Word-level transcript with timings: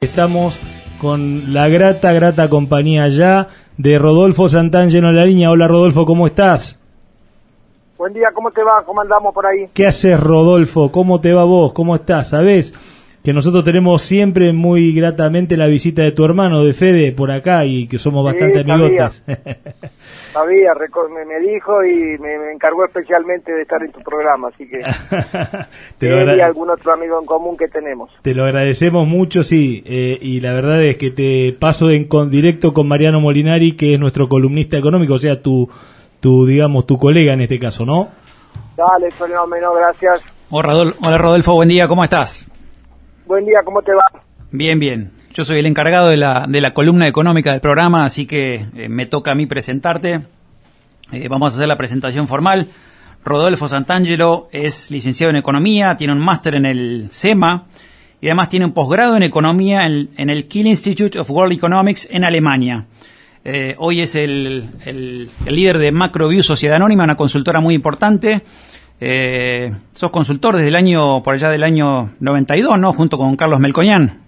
Estamos 0.00 0.60
con 1.00 1.52
la 1.52 1.68
grata, 1.68 2.12
grata 2.12 2.48
compañía 2.48 3.08
ya 3.08 3.48
de 3.78 3.98
Rodolfo 3.98 4.48
Santangelo 4.48 5.08
en 5.08 5.16
la 5.16 5.24
línea. 5.24 5.50
Hola 5.50 5.66
Rodolfo, 5.66 6.06
¿cómo 6.06 6.28
estás? 6.28 6.78
Buen 7.96 8.12
día, 8.12 8.28
¿cómo 8.32 8.48
te 8.52 8.62
va? 8.62 8.84
¿Cómo 8.86 9.00
andamos 9.00 9.34
por 9.34 9.44
ahí? 9.44 9.66
¿Qué 9.74 9.88
haces 9.88 10.20
Rodolfo? 10.20 10.92
¿Cómo 10.92 11.20
te 11.20 11.32
va 11.32 11.42
vos? 11.42 11.72
¿Cómo 11.72 11.96
estás? 11.96 12.28
¿Sabés 12.28 12.72
que 13.22 13.32
nosotros 13.32 13.64
tenemos 13.64 14.02
siempre 14.02 14.52
muy 14.52 14.92
gratamente 14.94 15.56
la 15.56 15.66
visita 15.66 16.02
de 16.02 16.12
tu 16.12 16.24
hermano, 16.24 16.64
de 16.64 16.72
Fede, 16.72 17.12
por 17.12 17.30
acá 17.30 17.64
y 17.64 17.86
que 17.86 17.98
somos 17.98 18.24
bastante 18.24 18.62
Sí, 18.62 18.70
amigotes? 18.70 19.22
Sabía, 20.32 20.72
reco- 20.74 21.08
me, 21.10 21.24
me 21.24 21.40
dijo 21.40 21.84
y 21.84 22.18
me, 22.18 22.38
me 22.38 22.52
encargó 22.52 22.84
especialmente 22.84 23.50
de 23.52 23.62
estar 23.62 23.82
en 23.82 23.90
tu 23.90 24.00
programa, 24.00 24.48
así 24.48 24.68
que 24.68 24.78
te, 25.98 26.08
lo 26.08 26.36
y 26.36 26.40
algún 26.40 26.70
otro 26.70 26.92
amigo 26.92 27.18
en 27.20 27.26
común 27.26 27.56
que 27.56 27.66
tenemos. 27.68 28.10
te 28.22 28.34
lo 28.34 28.44
agradecemos 28.44 29.06
mucho, 29.08 29.42
sí, 29.42 29.82
eh, 29.86 30.18
y 30.20 30.40
la 30.40 30.52
verdad 30.52 30.82
es 30.84 30.96
que 30.96 31.10
te 31.10 31.56
paso 31.58 31.90
en 31.90 32.04
con, 32.04 32.30
directo 32.30 32.72
con 32.72 32.86
Mariano 32.88 33.20
Molinari, 33.20 33.74
que 33.74 33.94
es 33.94 34.00
nuestro 34.00 34.28
columnista 34.28 34.76
económico, 34.78 35.14
o 35.14 35.18
sea, 35.18 35.42
tu, 35.42 35.68
tu, 36.20 36.46
digamos, 36.46 36.86
tu 36.86 36.98
colega 36.98 37.32
en 37.32 37.40
este 37.40 37.58
caso, 37.58 37.84
¿no? 37.84 38.08
Dale, 38.76 39.10
fenómeno, 39.10 39.72
gracias. 39.74 40.22
Hola, 40.50 41.18
Rodolfo, 41.18 41.54
buen 41.54 41.68
día, 41.68 41.88
¿cómo 41.88 42.04
estás? 42.04 42.48
Buen 43.28 43.44
día, 43.44 43.58
¿cómo 43.64 43.82
te 43.82 43.92
va? 43.92 44.04
Bien, 44.50 44.78
bien. 44.80 45.10
Yo 45.34 45.44
soy 45.44 45.58
el 45.58 45.66
encargado 45.66 46.08
de 46.08 46.16
la, 46.16 46.46
de 46.48 46.60
la 46.60 46.72
columna 46.72 47.06
económica 47.06 47.52
del 47.52 47.60
programa, 47.60 48.04
así 48.06 48.24
que 48.26 48.66
eh, 48.74 48.88
me 48.88 49.04
toca 49.06 49.32
a 49.32 49.34
mí 49.34 49.44
presentarte. 49.46 50.20
Eh, 51.12 51.28
vamos 51.28 51.52
a 51.52 51.56
hacer 51.56 51.68
la 51.68 51.76
presentación 51.76 52.26
formal. 52.26 52.68
Rodolfo 53.24 53.68
Santangelo 53.68 54.48
es 54.50 54.90
licenciado 54.90 55.30
en 55.30 55.36
Economía, 55.36 55.96
tiene 55.96 56.14
un 56.14 56.20
máster 56.20 56.54
en 56.54 56.64
el 56.64 57.08
SEMA 57.10 57.66
y 58.20 58.28
además 58.28 58.48
tiene 58.48 58.64
un 58.64 58.72
posgrado 58.72 59.16
en 59.16 59.22
Economía 59.22 59.84
en, 59.84 60.08
el 60.30 60.48
Kiel 60.48 60.66
Institute 60.68 61.18
of 61.18 61.30
World 61.30 61.52
Economics 61.52 62.08
en 62.10 62.24
Alemania. 62.24 62.86
Eh, 63.44 63.74
hoy 63.78 64.00
es 64.00 64.14
el, 64.14 64.70
el- 64.86 65.28
el 65.46 65.54
líder 65.54 65.78
de 65.78 65.92
MacroView 65.92 66.42
Sociedad 66.42 66.76
Anónima, 66.76 67.04
una 67.04 67.16
consultora 67.16 67.60
muy 67.60 67.74
importante. 67.74 68.40
Eh, 69.00 69.72
sos 69.92 70.10
consultor 70.10 70.56
desde 70.56 70.68
el 70.68 70.76
año, 70.76 71.22
por 71.22 71.34
allá 71.34 71.50
del 71.50 71.62
año 71.62 72.10
92, 72.20 72.78
¿no? 72.78 72.92
Junto 72.92 73.16
con 73.18 73.36
Carlos 73.36 73.60
Melcoñán. 73.60 74.22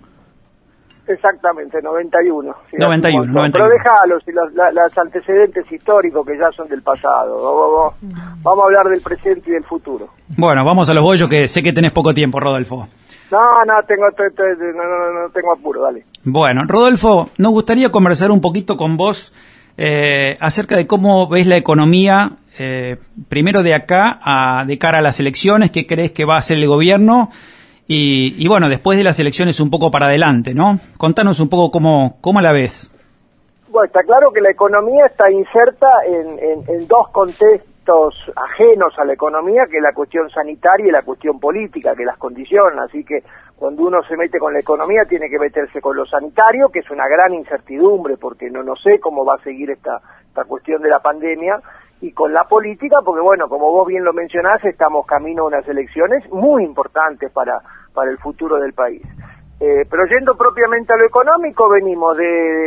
Exactamente, 1.07 1.83
91. 1.83 2.55
sí, 2.71 2.77
91, 2.79 3.21
hace 3.23 3.29
un 3.29 3.35
montón. 3.35 3.61
91. 3.63 3.69
Pero 3.69 3.69
déjalos 3.69 4.23
y 4.29 4.33
los, 4.33 4.55
la- 4.55 4.71
los 4.71 4.97
antecedentes 4.97 5.65
históricos 5.73 6.25
que 6.25 6.39
ya 6.39 6.53
son 6.57 6.69
del 6.69 6.83
pasado. 6.83 7.35
Vamos, 7.37 7.95
vamos- 8.05 8.39
vamos 8.45 8.63
a 8.63 8.67
hablar 8.67 8.87
del 8.89 9.01
presente 9.01 9.51
y 9.51 9.55
del 9.55 9.65
futuro. 9.65 10.09
Bueno, 10.29 10.65
vamos 10.65 10.89
a 10.89 10.95
los 10.95 11.03
bollos 11.03 11.29
que 11.29 11.49
sé 11.49 11.65
que 11.65 11.73
tenés 11.73 11.91
poco 11.91 12.15
tiempo, 12.15 12.39
Rodolfo. 12.39 12.87
No, 13.33 13.65
no, 13.65 13.75
tengo, 13.89 14.07
te- 14.17 14.31
te- 14.31 14.73
no, 14.73 14.85
no, 14.85 15.13
no, 15.13 15.23
no 15.23 15.31
tengo 15.31 15.53
apuro, 15.53 15.83
dale. 15.83 16.05
Bueno, 16.23 16.63
Rodolfo, 16.67 17.31
nos 17.39 17.51
gustaría 17.51 17.91
conversar 17.91 18.31
un 18.31 18.41
poquito 18.41 18.77
con 18.77 18.97
vos 18.97 19.33
eh, 19.77 20.37
acerca 20.41 20.77
de 20.77 20.87
cómo 20.87 21.27
ves 21.29 21.47
la 21.49 21.57
economía, 21.57 22.33
eh, 22.61 22.97
primero 23.29 23.63
de 23.63 23.75
acá, 23.75 24.21
a, 24.23 24.65
de 24.67 24.77
cara 24.77 24.99
a 24.99 25.01
las 25.01 25.19
elecciones, 25.19 25.71
qué 25.71 25.87
crees 25.87 26.13
que 26.13 26.27
va 26.27 26.35
a 26.35 26.39
hacer 26.39 26.59
el 26.59 26.67
gobierno 26.67 27.31
y, 27.93 28.47
bueno, 28.47 28.69
después 28.69 28.97
de 28.99 29.03
las 29.03 29.19
elecciones 29.19 29.59
un 29.59 29.69
poco 29.69 29.91
para 29.91 30.07
adelante, 30.07 30.55
¿no? 30.55 30.79
Contanos 30.97 31.41
un 31.41 31.49
poco 31.49 31.73
cómo, 31.73 32.19
cómo 32.21 32.41
la 32.41 32.53
ves. 32.53 32.89
Bueno, 33.69 33.87
está 33.87 34.05
claro 34.05 34.31
que 34.31 34.41
la 34.41 34.51
economía 34.51 35.07
está 35.07 35.29
inserta 35.29 35.89
en 36.07 36.87
dos 36.87 37.09
contextos 37.11 38.15
ajenos 38.37 38.97
a 38.99 39.05
la 39.05 39.15
economía, 39.15 39.63
que 39.71 39.79
es 39.79 39.83
la 39.83 39.93
cuestión 39.93 40.31
sanitaria 40.31 40.87
y 40.87 40.91
la 40.91 41.03
cuestión 41.03 41.41
política, 41.41 41.95
que 41.97 42.05
las 42.05 42.17
condiciona. 42.19 42.85
Así 42.85 43.05
que 43.05 43.23
cuando 43.57 43.83
uno 43.85 44.03
se 44.09 44.17
mete 44.17 44.39
con 44.39 44.53
la 44.53 44.61
economía 44.61 45.05
tiene 45.09 45.29
que 45.29 45.39
meterse 45.39 45.81
con 45.81 45.97
lo 45.97 46.07
sanitario, 46.07 46.69
que 46.69 46.81
es 46.81 46.91
una 46.91 47.09
gran 47.09 47.35
incertidumbre, 47.35 48.17
porque 48.17 48.51
no, 48.51 48.63
no 48.63 48.77
sé 48.77 49.01
cómo 49.01 49.25
va 49.25 49.35
a 49.35 49.43
seguir 49.43 49.71
esta, 49.71 50.01
esta 50.29 50.45
cuestión 50.45 50.83
de 50.83 50.91
la 50.91 51.01
pandemia, 51.01 51.61
y 52.01 52.13
con 52.13 52.33
la 52.33 52.45
política, 52.45 52.99
porque 53.05 53.21
bueno, 53.21 53.49
como 53.49 53.71
vos 53.73 53.87
bien 53.87 54.05
lo 54.05 54.13
mencionás, 54.13 54.65
estamos 54.65 55.07
camino 55.07 55.43
a 55.43 55.47
unas 55.49 55.69
elecciones 55.69 56.29
muy 56.33 56.65
importantes 56.65 57.31
para, 57.33 57.61
para 57.95 58.11
el 58.11 58.19
futuro 58.19 58.57
del 58.57 58.73
país. 58.73 59.03
Eh, 59.63 59.85
pero 59.91 60.07
yendo 60.07 60.35
propiamente 60.37 60.95
a 60.95 60.97
lo 60.97 61.05
económico, 61.05 61.69
venimos 61.69 62.17
de, 62.17 62.25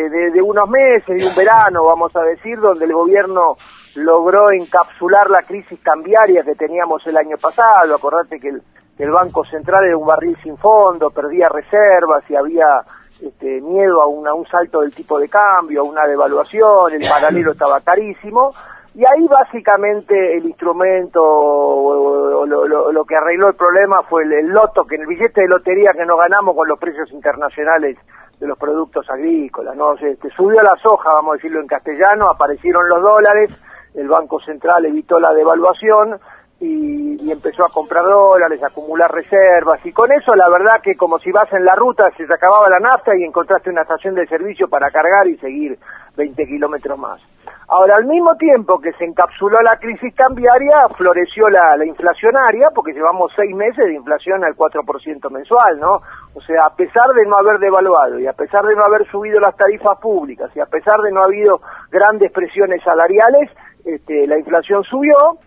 de- 0.10 0.30
de 0.32 0.42
unos 0.44 0.70
meses, 0.70 1.20
de 1.20 1.28
un 1.28 1.36
verano, 1.36 1.86
vamos 1.86 2.16
a 2.16 2.22
decir, 2.22 2.60
donde 2.60 2.86
el 2.86 2.94
gobierno 2.94 3.56
logró 3.96 4.52
encapsular 4.52 5.28
la 5.32 5.42
crisis 5.42 5.80
cambiaria 5.82 6.44
que 6.44 6.54
teníamos 6.54 7.06
el 7.08 7.18
año 7.18 7.38
pasado. 7.42 7.96
Acordate 7.96 8.40
que 8.40 8.50
el, 8.50 8.62
que 8.96 9.06
el 9.06 9.10
Banco 9.12 9.44
Central 9.46 9.86
era 9.86 9.98
un 9.98 10.06
barril 10.06 10.38
sin 10.44 10.56
fondo, 10.58 11.10
perdía 11.10 11.50
reservas 11.50 12.24
y 12.30 12.36
había 12.36 12.82
este, 13.24 13.60
miedo 13.62 14.00
a, 14.00 14.06
una- 14.06 14.30
a 14.30 14.34
un 14.36 14.46
salto 14.46 14.82
del 14.82 14.94
tipo 14.94 15.18
de 15.18 15.28
cambio, 15.30 15.82
a 15.82 15.86
una 15.90 16.06
devaluación, 16.06 16.94
el 16.94 17.02
paralelo 17.10 17.54
estaba 17.54 17.82
carísimo. 17.82 18.52
Y 18.96 19.04
ahí 19.06 19.28
básicamente 19.28 20.38
el 20.38 20.46
instrumento 20.46 21.20
o, 21.24 22.46
lo, 22.46 23.06
que 23.06 23.16
arregló 23.16 23.48
el 23.48 23.56
problema 23.56 24.04
fue 24.04 24.24
el, 24.24 24.50
loto, 24.50 24.86
que 24.86 24.96
en 24.96 25.02
el 25.02 25.08
billete 25.08 25.42
de 25.42 25.48
lotería 25.48 25.92
que 25.94 26.06
nos 26.06 26.20
ganamos 26.20 26.56
con 26.56 26.68
los 26.68 26.78
precios 26.78 27.12
internacionales 27.12 27.98
de 28.40 28.48
los 28.48 28.58
productos 28.58 29.10
agrícolas, 29.10 29.76
¿no? 29.76 29.94
Este, 29.94 30.30
subió 30.30 30.62
la 30.62 30.76
soja, 30.76 31.12
vamos 31.12 31.34
a 31.34 31.36
decirlo 31.38 31.60
en 31.60 31.68
castellano, 31.68 32.30
aparecieron 32.30 32.88
los 32.88 33.02
dólares, 33.02 33.52
el 33.96 34.08
Banco 34.08 34.40
Central 34.42 34.86
evitó 34.86 35.20
la 35.20 35.34
devaluación 35.34 36.20
y, 36.60 37.32
empezó 37.32 37.66
a 37.66 37.70
comprar 37.70 38.04
dólares, 38.04 38.62
a 38.62 38.68
acumular 38.68 39.12
reservas, 39.12 39.84
y 39.84 39.92
con 39.92 40.12
eso 40.12 40.36
la 40.36 40.48
verdad 40.50 40.82
que 40.84 40.96
como 40.96 41.18
si 41.18 41.32
vas 41.32 41.52
en 41.54 41.66
la 41.66 41.74
ruta 41.74 42.12
se 42.16 42.32
acababa 42.32 42.70
la 42.70 42.80
nafta 42.80 43.16
y 43.18 43.24
encontraste 43.24 43.72
una 43.72 43.82
estación 43.82 44.14
de 44.14 44.28
servicio 44.28 44.68
para 44.68 44.92
cargar 44.92 45.26
y 45.28 45.38
seguir 45.38 45.80
20 46.16 46.46
kilómetros 46.46 47.00
más. 47.00 47.33
Ahora, 47.68 47.96
al 47.98 48.06
mismo 48.06 48.36
tiempo 48.36 48.80
que 48.80 48.94
se 48.94 49.06
encapsuló 49.06 49.62
la 49.62 49.78
crisis 49.78 50.14
cambiaria, 50.16 50.88
floreció 50.98 51.50
la, 51.50 51.76
la 51.78 51.86
inflacionaria, 51.86 52.70
porque 52.74 52.94
llevamos 52.94 53.32
seis 53.36 53.56
meses 53.56 53.86
de 53.86 53.96
inflación 53.96 54.44
al 54.44 54.56
4% 54.56 55.30
mensual, 55.32 55.80
¿no? 55.80 56.02
O 56.36 56.42
sea, 56.42 56.66
a 56.66 56.76
pesar 56.76 57.10
de 57.16 57.26
no 57.26 57.38
haber 57.38 57.60
devaluado 57.60 58.20
y 58.20 58.28
a 58.28 58.34
pesar 58.34 58.66
de 58.66 58.76
no 58.76 58.84
haber 58.84 59.06
subido 59.10 59.40
las 59.40 59.56
tarifas 59.56 60.00
públicas 60.00 60.50
y 60.56 60.60
a 60.60 60.66
pesar 60.66 61.00
de 61.02 61.12
no 61.12 61.22
haber 61.22 61.34
habido 61.34 61.62
grandes 61.90 62.32
presiones 62.32 62.82
salariales, 62.84 63.50
este, 63.86 64.28
la 64.28 64.38
inflación 64.38 64.84
subió, 64.84 65.38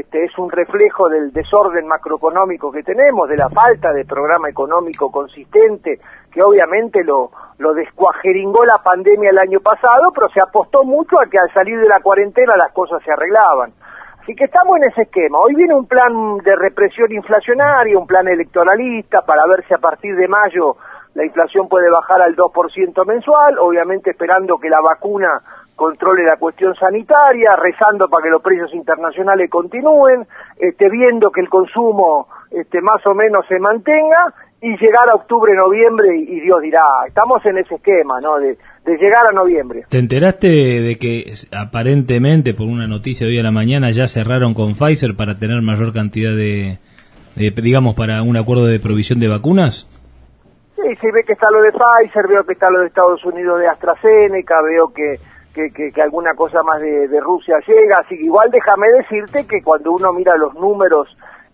este, 0.00 0.24
es 0.24 0.38
un 0.38 0.50
reflejo 0.50 1.08
del 1.08 1.32
desorden 1.32 1.86
macroeconómico 1.86 2.70
que 2.72 2.82
tenemos, 2.82 3.28
de 3.28 3.36
la 3.36 3.48
falta 3.48 3.92
de 3.92 4.04
programa 4.04 4.48
económico 4.48 5.10
consistente, 5.10 6.00
que 6.30 6.42
obviamente 6.42 7.04
lo, 7.04 7.30
lo 7.58 7.74
descuajeringó 7.74 8.64
la 8.64 8.78
pandemia 8.82 9.30
el 9.30 9.38
año 9.38 9.60
pasado, 9.60 10.12
pero 10.14 10.28
se 10.30 10.40
apostó 10.40 10.84
mucho 10.84 11.16
a 11.20 11.26
que 11.26 11.38
al 11.38 11.52
salir 11.52 11.78
de 11.80 11.88
la 11.88 12.00
cuarentena 12.00 12.56
las 12.56 12.72
cosas 12.72 13.02
se 13.04 13.12
arreglaban. 13.12 13.72
Así 14.22 14.36
que 14.36 14.44
estamos 14.44 14.76
en 14.76 14.84
ese 14.84 15.02
esquema. 15.02 15.38
Hoy 15.38 15.54
viene 15.56 15.74
un 15.74 15.86
plan 15.86 16.38
de 16.38 16.54
represión 16.54 17.10
inflacionaria, 17.12 17.98
un 17.98 18.06
plan 18.06 18.28
electoralista 18.28 19.22
para 19.22 19.44
ver 19.46 19.64
si 19.66 19.74
a 19.74 19.78
partir 19.78 20.14
de 20.14 20.28
mayo 20.28 20.76
la 21.14 21.24
inflación 21.24 21.68
puede 21.68 21.90
bajar 21.90 22.22
al 22.22 22.36
2% 22.36 23.04
mensual, 23.04 23.58
obviamente 23.58 24.10
esperando 24.10 24.58
que 24.58 24.70
la 24.70 24.80
vacuna 24.80 25.42
controle 25.76 26.24
la 26.24 26.36
cuestión 26.36 26.74
sanitaria, 26.74 27.56
rezando 27.56 28.08
para 28.08 28.24
que 28.24 28.30
los 28.30 28.42
precios 28.42 28.72
internacionales 28.74 29.50
continúen, 29.50 30.26
este, 30.58 30.88
viendo 30.90 31.30
que 31.30 31.40
el 31.40 31.48
consumo 31.48 32.28
este, 32.50 32.80
más 32.80 33.04
o 33.06 33.14
menos 33.14 33.46
se 33.48 33.58
mantenga 33.58 34.34
y 34.60 34.76
llegar 34.76 35.10
a 35.10 35.14
octubre, 35.14 35.54
noviembre 35.54 36.16
y, 36.16 36.36
y 36.36 36.40
Dios 36.40 36.60
dirá, 36.62 36.82
estamos 37.06 37.44
en 37.46 37.58
ese 37.58 37.74
esquema, 37.74 38.20
¿no? 38.20 38.38
De, 38.38 38.56
de 38.84 38.96
llegar 38.96 39.26
a 39.26 39.32
noviembre. 39.32 39.84
¿Te 39.88 39.98
enteraste 39.98 40.48
de 40.48 40.98
que 40.98 41.32
aparentemente, 41.52 42.54
por 42.54 42.66
una 42.66 42.86
noticia 42.86 43.26
de 43.26 43.32
hoy 43.32 43.38
a 43.38 43.42
la 43.42 43.52
mañana, 43.52 43.90
ya 43.90 44.06
cerraron 44.06 44.54
con 44.54 44.74
Pfizer 44.74 45.16
para 45.16 45.36
tener 45.36 45.62
mayor 45.62 45.92
cantidad 45.92 46.34
de, 46.34 46.78
de, 47.36 47.50
digamos, 47.62 47.94
para 47.94 48.22
un 48.22 48.36
acuerdo 48.36 48.66
de 48.66 48.80
provisión 48.80 49.20
de 49.20 49.28
vacunas? 49.28 49.88
Sí, 50.76 50.96
sí, 51.00 51.06
ve 51.12 51.22
que 51.24 51.32
está 51.32 51.48
lo 51.50 51.62
de 51.62 51.70
Pfizer, 51.70 52.26
veo 52.28 52.44
que 52.44 52.54
está 52.54 52.68
lo 52.70 52.80
de 52.80 52.86
Estados 52.86 53.24
Unidos 53.24 53.60
de 53.60 53.68
AstraZeneca, 53.68 54.60
veo 54.62 54.92
que, 54.92 55.20
que, 55.52 55.92
alguna 56.02 56.34
cosa 56.34 56.62
más 56.62 56.80
de, 56.80 57.20
Rusia 57.20 57.56
llega, 57.66 57.98
así 57.98 58.16
que 58.16 58.24
igual 58.24 58.50
déjame 58.50 58.86
decirte 58.98 59.46
que 59.46 59.62
cuando 59.62 59.92
uno 59.92 60.12
mira 60.12 60.36
los 60.36 60.54
números 60.54 61.08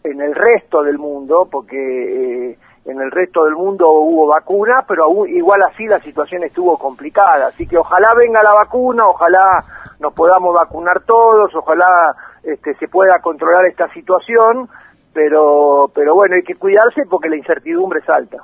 en 0.04 0.20
el 0.20 0.34
resto 0.34 0.82
del 0.82 0.98
mundo, 0.98 1.48
porque 1.50 2.50
eh, 2.50 2.58
en 2.84 3.00
el 3.00 3.10
resto 3.10 3.44
del 3.44 3.54
mundo 3.54 3.90
hubo 3.90 4.26
vacuna, 4.26 4.84
pero 4.86 5.04
aún- 5.04 5.28
igual 5.28 5.60
así 5.62 5.86
la 5.86 6.00
situación 6.00 6.44
estuvo 6.44 6.78
complicada, 6.78 7.48
así 7.48 7.66
que 7.66 7.76
ojalá 7.76 8.14
venga 8.14 8.42
la 8.42 8.54
vacuna, 8.54 9.06
ojalá 9.06 9.64
nos 10.00 10.14
podamos 10.14 10.54
vacunar 10.54 11.02
todos, 11.04 11.54
ojalá 11.54 12.14
este, 12.44 12.74
se 12.74 12.88
pueda 12.88 13.18
controlar 13.20 13.66
esta 13.66 13.92
situación, 13.92 14.68
pero, 15.12 15.90
pero 15.94 16.14
bueno, 16.14 16.36
hay 16.36 16.42
que 16.42 16.54
cuidarse 16.54 17.02
porque 17.10 17.28
la 17.28 17.36
incertidumbre 17.36 17.98
es 18.00 18.08
alta. 18.08 18.38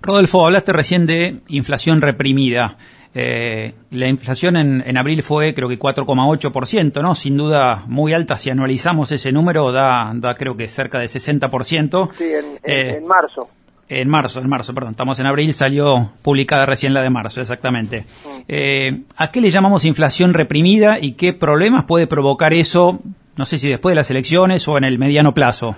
Rodolfo, 0.00 0.46
hablaste 0.46 0.72
recién 0.72 1.06
de 1.06 1.40
inflación 1.48 2.00
reprimida. 2.00 2.76
Eh, 3.14 3.72
la 3.90 4.06
inflación 4.06 4.56
en, 4.56 4.82
en 4.86 4.96
abril 4.96 5.22
fue 5.22 5.54
creo 5.54 5.68
que 5.68 5.78
4,8%, 5.78 7.02
¿no? 7.02 7.14
Sin 7.14 7.36
duda 7.36 7.84
muy 7.86 8.12
alta. 8.12 8.36
Si 8.36 8.50
anualizamos 8.50 9.10
ese 9.12 9.32
número, 9.32 9.72
da, 9.72 10.12
da 10.14 10.34
creo 10.34 10.56
que 10.56 10.68
cerca 10.68 10.98
de 10.98 11.06
60%. 11.06 12.10
Sí, 12.16 12.24
en, 12.24 12.30
en- 12.30 12.58
Eh, 12.64 12.96
en 12.98 13.06
marzo. 13.06 13.48
En 13.90 14.06
marzo, 14.10 14.40
en 14.40 14.48
marzo, 14.50 14.74
perdón, 14.74 14.90
estamos 14.90 15.18
en 15.18 15.24
abril, 15.26 15.54
salió 15.54 16.10
publicada 16.20 16.66
recién 16.66 16.92
la 16.92 17.00
de 17.00 17.08
marzo, 17.08 17.40
exactamente. 17.40 18.00
Mm. 18.02 18.40
Eh, 18.46 19.00
¿A 19.16 19.30
qué 19.30 19.40
le 19.40 19.48
llamamos 19.50 19.86
inflación 19.86 20.34
reprimida 20.34 20.98
y 21.00 21.12
qué 21.12 21.32
problemas 21.32 21.84
puede 21.84 22.06
provocar 22.06 22.52
eso, 22.52 23.00
no 23.36 23.46
sé 23.46 23.58
si 23.58 23.70
después 23.70 23.92
de 23.92 23.96
las 23.96 24.10
elecciones 24.10 24.68
o 24.68 24.76
en 24.76 24.84
el 24.84 24.98
mediano 24.98 25.32
plazo? 25.32 25.74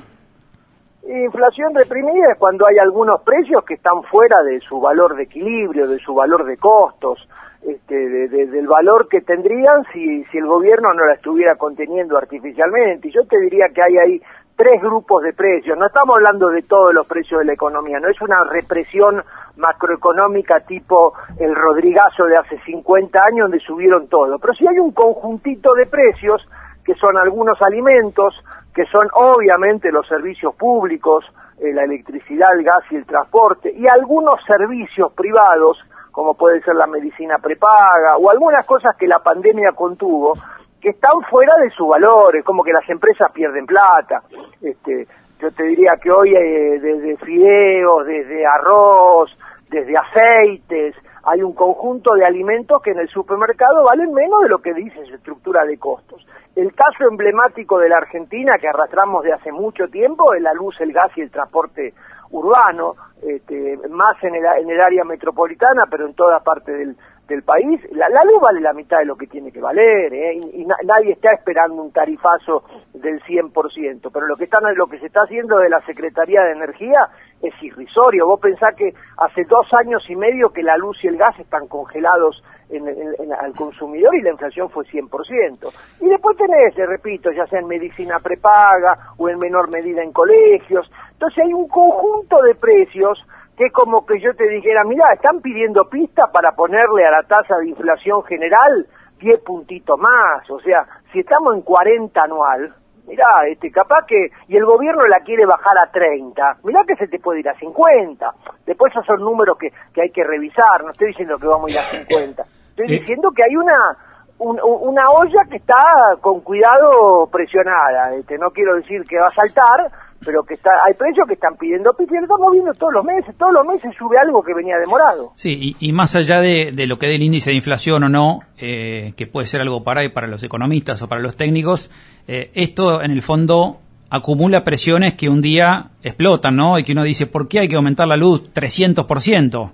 Inflación 1.12 1.74
reprimida 1.74 2.30
es 2.30 2.38
cuando 2.38 2.66
hay 2.68 2.78
algunos 2.78 3.22
precios 3.22 3.64
que 3.64 3.74
están 3.74 4.00
fuera 4.04 4.44
de 4.44 4.60
su 4.60 4.80
valor 4.80 5.16
de 5.16 5.24
equilibrio, 5.24 5.88
de 5.88 5.98
su 5.98 6.14
valor 6.14 6.44
de 6.44 6.56
costos, 6.56 7.28
este, 7.66 8.28
del 8.28 8.68
valor 8.68 9.08
que 9.08 9.20
tendrían 9.20 9.82
si, 9.92 10.22
si 10.26 10.38
el 10.38 10.46
gobierno 10.46 10.94
no 10.94 11.04
la 11.04 11.14
estuviera 11.14 11.56
conteniendo 11.56 12.16
artificialmente. 12.16 13.08
Y 13.08 13.10
yo 13.10 13.26
te 13.26 13.40
diría 13.40 13.70
que 13.74 13.82
hay 13.82 13.98
ahí 13.98 14.22
tres 14.54 14.80
grupos 14.80 15.24
de 15.24 15.32
precios. 15.32 15.76
No 15.76 15.86
estamos 15.86 16.14
hablando 16.14 16.48
de 16.48 16.62
todos 16.62 16.94
los 16.94 17.08
precios 17.08 17.40
de 17.40 17.46
la 17.46 17.54
economía, 17.54 17.98
no 17.98 18.08
es 18.08 18.20
una 18.20 18.44
represión 18.44 19.20
macroeconómica 19.56 20.60
tipo 20.60 21.14
el 21.40 21.56
Rodrigazo 21.56 22.26
de 22.26 22.36
hace 22.36 22.56
50 22.66 23.18
años 23.18 23.50
donde 23.50 23.58
subieron 23.58 24.06
todo. 24.06 24.38
Pero 24.38 24.54
sí 24.54 24.64
hay 24.68 24.78
un 24.78 24.92
conjuntito 24.92 25.74
de 25.74 25.86
precios 25.86 26.46
que 26.84 26.94
son 26.94 27.18
algunos 27.18 27.60
alimentos, 27.62 28.34
que 28.74 28.84
son 28.86 29.08
obviamente 29.14 29.90
los 29.90 30.06
servicios 30.06 30.54
públicos, 30.54 31.24
eh, 31.58 31.72
la 31.72 31.84
electricidad, 31.84 32.56
el 32.56 32.64
gas 32.64 32.84
y 32.90 32.96
el 32.96 33.06
transporte, 33.06 33.72
y 33.72 33.86
algunos 33.86 34.42
servicios 34.44 35.12
privados, 35.12 35.78
como 36.12 36.34
puede 36.34 36.60
ser 36.62 36.74
la 36.74 36.86
medicina 36.86 37.38
prepaga, 37.38 38.16
o 38.16 38.30
algunas 38.30 38.64
cosas 38.66 38.96
que 38.96 39.06
la 39.06 39.18
pandemia 39.18 39.72
contuvo, 39.72 40.34
que 40.80 40.90
están 40.90 41.20
fuera 41.28 41.54
de 41.56 41.70
su 41.70 41.86
valor, 41.86 42.36
es 42.36 42.44
como 42.44 42.64
que 42.64 42.72
las 42.72 42.88
empresas 42.88 43.30
pierden 43.32 43.66
plata. 43.66 44.22
Este, 44.62 45.06
yo 45.38 45.50
te 45.52 45.64
diría 45.64 45.92
que 46.02 46.10
hoy 46.10 46.34
eh, 46.34 46.78
desde 46.80 47.16
fideos, 47.18 48.06
desde 48.06 48.46
arroz, 48.46 49.36
desde 49.68 49.96
aceites, 49.96 50.94
hay 51.24 51.42
un 51.42 51.52
conjunto 51.52 52.14
de 52.14 52.24
alimentos 52.24 52.80
que 52.82 52.92
en 52.92 53.00
el 53.00 53.08
supermercado 53.08 53.84
valen 53.84 54.12
menos 54.12 54.42
de 54.42 54.48
lo 54.48 54.58
que 54.58 54.74
dice 54.74 55.04
su 55.06 55.14
estructura 55.14 55.64
de 55.64 55.78
costos. 55.78 56.26
El 56.56 56.74
caso 56.74 57.04
emblemático 57.08 57.78
de 57.78 57.88
la 57.88 57.98
Argentina 57.98 58.58
que 58.58 58.68
arrastramos 58.68 59.24
de 59.24 59.32
hace 59.32 59.52
mucho 59.52 59.88
tiempo 59.88 60.34
es 60.34 60.42
la 60.42 60.52
luz, 60.54 60.80
el 60.80 60.92
gas 60.92 61.10
y 61.16 61.20
el 61.20 61.30
transporte 61.30 61.94
urbano, 62.30 62.94
este, 63.22 63.76
más 63.88 64.22
en 64.22 64.34
el, 64.34 64.44
en 64.44 64.70
el 64.70 64.80
área 64.80 65.04
metropolitana, 65.04 65.84
pero 65.90 66.06
en 66.06 66.14
toda 66.14 66.40
parte 66.40 66.72
del, 66.72 66.96
país, 67.44 67.80
la, 67.92 68.08
luz 68.24 68.40
vale 68.42 68.60
la 68.60 68.72
mitad 68.72 68.98
de 68.98 69.04
lo 69.04 69.14
que 69.14 69.28
tiene 69.28 69.52
que 69.52 69.60
valer, 69.60 70.12
¿eh? 70.12 70.34
y, 70.34 70.64
nadie 70.64 71.12
está 71.12 71.32
esperando 71.32 71.80
un 71.80 71.92
tarifazo 71.92 72.64
del 72.92 73.22
100%, 73.22 74.10
pero 74.12 74.26
lo 74.26 74.36
que, 74.36 74.44
están, 74.44 74.62
lo 74.74 74.88
que 74.88 74.98
se 74.98 75.06
está 75.06 75.20
haciendo 75.22 75.58
de 75.58 75.68
la 75.68 75.80
Secretaría 75.82 76.42
de 76.42 76.52
Energía 76.52 77.08
es 77.42 77.54
irrisorio. 77.62 78.26
Vos 78.26 78.40
pensás 78.40 78.74
que 78.76 78.92
hace 79.16 79.44
dos 79.44 79.66
años 79.74 80.02
y 80.08 80.16
medio 80.16 80.50
que 80.50 80.62
la 80.62 80.76
luz 80.76 81.02
y 81.02 81.08
el 81.08 81.16
gas 81.16 81.38
están 81.38 81.66
congelados 81.68 82.42
en, 82.68 82.86
al 83.32 83.52
consumidor 83.54 84.14
y 84.14 84.22
la 84.22 84.30
inflación 84.30 84.70
fue 84.70 84.84
100%. 84.84 85.72
Y 86.00 86.08
después 86.08 86.36
tenés, 86.36 86.76
le 86.76 86.86
repito, 86.86 87.30
ya 87.32 87.46
sea 87.46 87.60
en 87.60 87.66
medicina 87.66 88.18
prepaga 88.20 89.14
o 89.16 89.28
en 89.28 89.38
menor 89.38 89.70
medida 89.70 90.02
en 90.02 90.12
colegios. 90.12 90.90
Entonces 91.12 91.44
hay 91.44 91.52
un 91.52 91.68
conjunto 91.68 92.40
de 92.42 92.54
precios 92.54 93.18
que 93.56 93.66
es 93.66 93.72
como 93.72 94.06
que 94.06 94.18
yo 94.20 94.34
te 94.34 94.48
dijera, 94.48 94.84
mira, 94.84 95.12
están 95.12 95.40
pidiendo 95.42 95.84
pista 95.90 96.28
para 96.32 96.52
ponerle 96.52 97.04
a 97.04 97.10
la 97.10 97.22
tasa 97.24 97.58
de 97.58 97.68
inflación 97.68 98.22
general 98.24 98.86
10 99.18 99.42
puntitos 99.42 99.98
más, 99.98 100.48
o 100.50 100.58
sea, 100.60 100.86
si 101.12 101.20
estamos 101.20 101.54
en 101.54 101.60
40 101.60 102.22
anual, 102.22 102.74
mira, 103.10 103.26
este, 103.50 103.70
capaz 103.72 104.06
que, 104.06 104.30
y 104.46 104.56
el 104.56 104.64
gobierno 104.64 105.04
la 105.06 105.20
quiere 105.20 105.44
bajar 105.44 105.76
a 105.78 105.90
30, 105.90 106.58
mira 106.62 106.84
que 106.86 106.94
se 106.94 107.08
te 107.08 107.18
puede 107.18 107.40
ir 107.40 107.48
a 107.48 107.58
50, 107.58 108.30
después 108.64 108.92
esos 108.92 109.04
son 109.04 109.20
números 109.20 109.58
que, 109.58 109.70
que 109.92 110.02
hay 110.02 110.10
que 110.10 110.22
revisar, 110.22 110.84
no 110.84 110.90
estoy 110.90 111.08
diciendo 111.08 111.36
que 111.36 111.48
vamos 111.48 111.70
a 111.70 111.72
ir 111.72 111.78
a 111.78 112.06
50, 112.06 112.42
estoy 112.70 112.86
eh. 112.86 113.00
diciendo 113.00 113.30
que 113.34 113.42
hay 113.42 113.56
una, 113.56 113.96
una 114.38 115.10
olla 115.10 115.42
que 115.50 115.56
está 115.56 115.82
con 116.20 116.40
cuidado 116.40 117.26
presionada, 117.32 118.14
este, 118.14 118.38
no 118.38 118.50
quiero 118.50 118.76
decir 118.76 119.02
que 119.08 119.18
va 119.18 119.26
a 119.26 119.34
saltar, 119.34 119.90
pero 120.24 120.42
que 120.44 120.54
está 120.54 120.70
hay 120.86 120.94
precios 120.94 121.26
que 121.26 121.34
están 121.34 121.56
pidiendo 121.56 121.92
pipi, 121.94 122.14
lo 122.14 122.22
estamos 122.22 122.52
viendo 122.52 122.72
todos 122.74 122.92
los 122.92 123.04
meses, 123.04 123.34
todos 123.38 123.52
los 123.52 123.64
meses 123.66 123.94
sube 123.98 124.18
algo 124.18 124.42
que 124.42 124.54
venía 124.54 124.76
demorado. 124.78 125.32
Sí, 125.34 125.76
y, 125.78 125.92
más 125.92 126.14
allá 126.14 126.40
de, 126.40 126.72
lo 126.86 126.98
que 126.98 127.06
dé 127.06 127.16
el 127.16 127.22
índice 127.22 127.50
de 127.50 127.56
inflación 127.56 128.04
o 128.04 128.08
no, 128.08 128.40
eh, 128.58 129.12
que 129.16 129.26
puede 129.26 129.46
ser 129.46 129.60
algo 129.60 129.82
para, 129.82 130.02
para 130.12 130.26
los 130.26 130.42
economistas 130.42 131.00
o 131.02 131.08
para 131.08 131.22
los 131.22 131.36
técnicos, 131.36 131.90
eh, 132.28 132.50
esto 132.54 133.02
en 133.02 133.10
el 133.10 133.22
fondo 133.22 133.78
acumula 134.10 134.64
presiones 134.64 135.14
que 135.14 135.28
un 135.28 135.40
día 135.40 135.90
explotan, 136.02 136.56
¿no? 136.56 136.78
Y 136.78 136.84
que 136.84 136.92
uno 136.92 137.04
dice, 137.04 137.26
¿por 137.26 137.48
qué 137.48 137.60
hay 137.60 137.68
que 137.68 137.76
aumentar 137.76 138.08
la 138.08 138.16
luz 138.16 138.52
300%? 138.52 139.72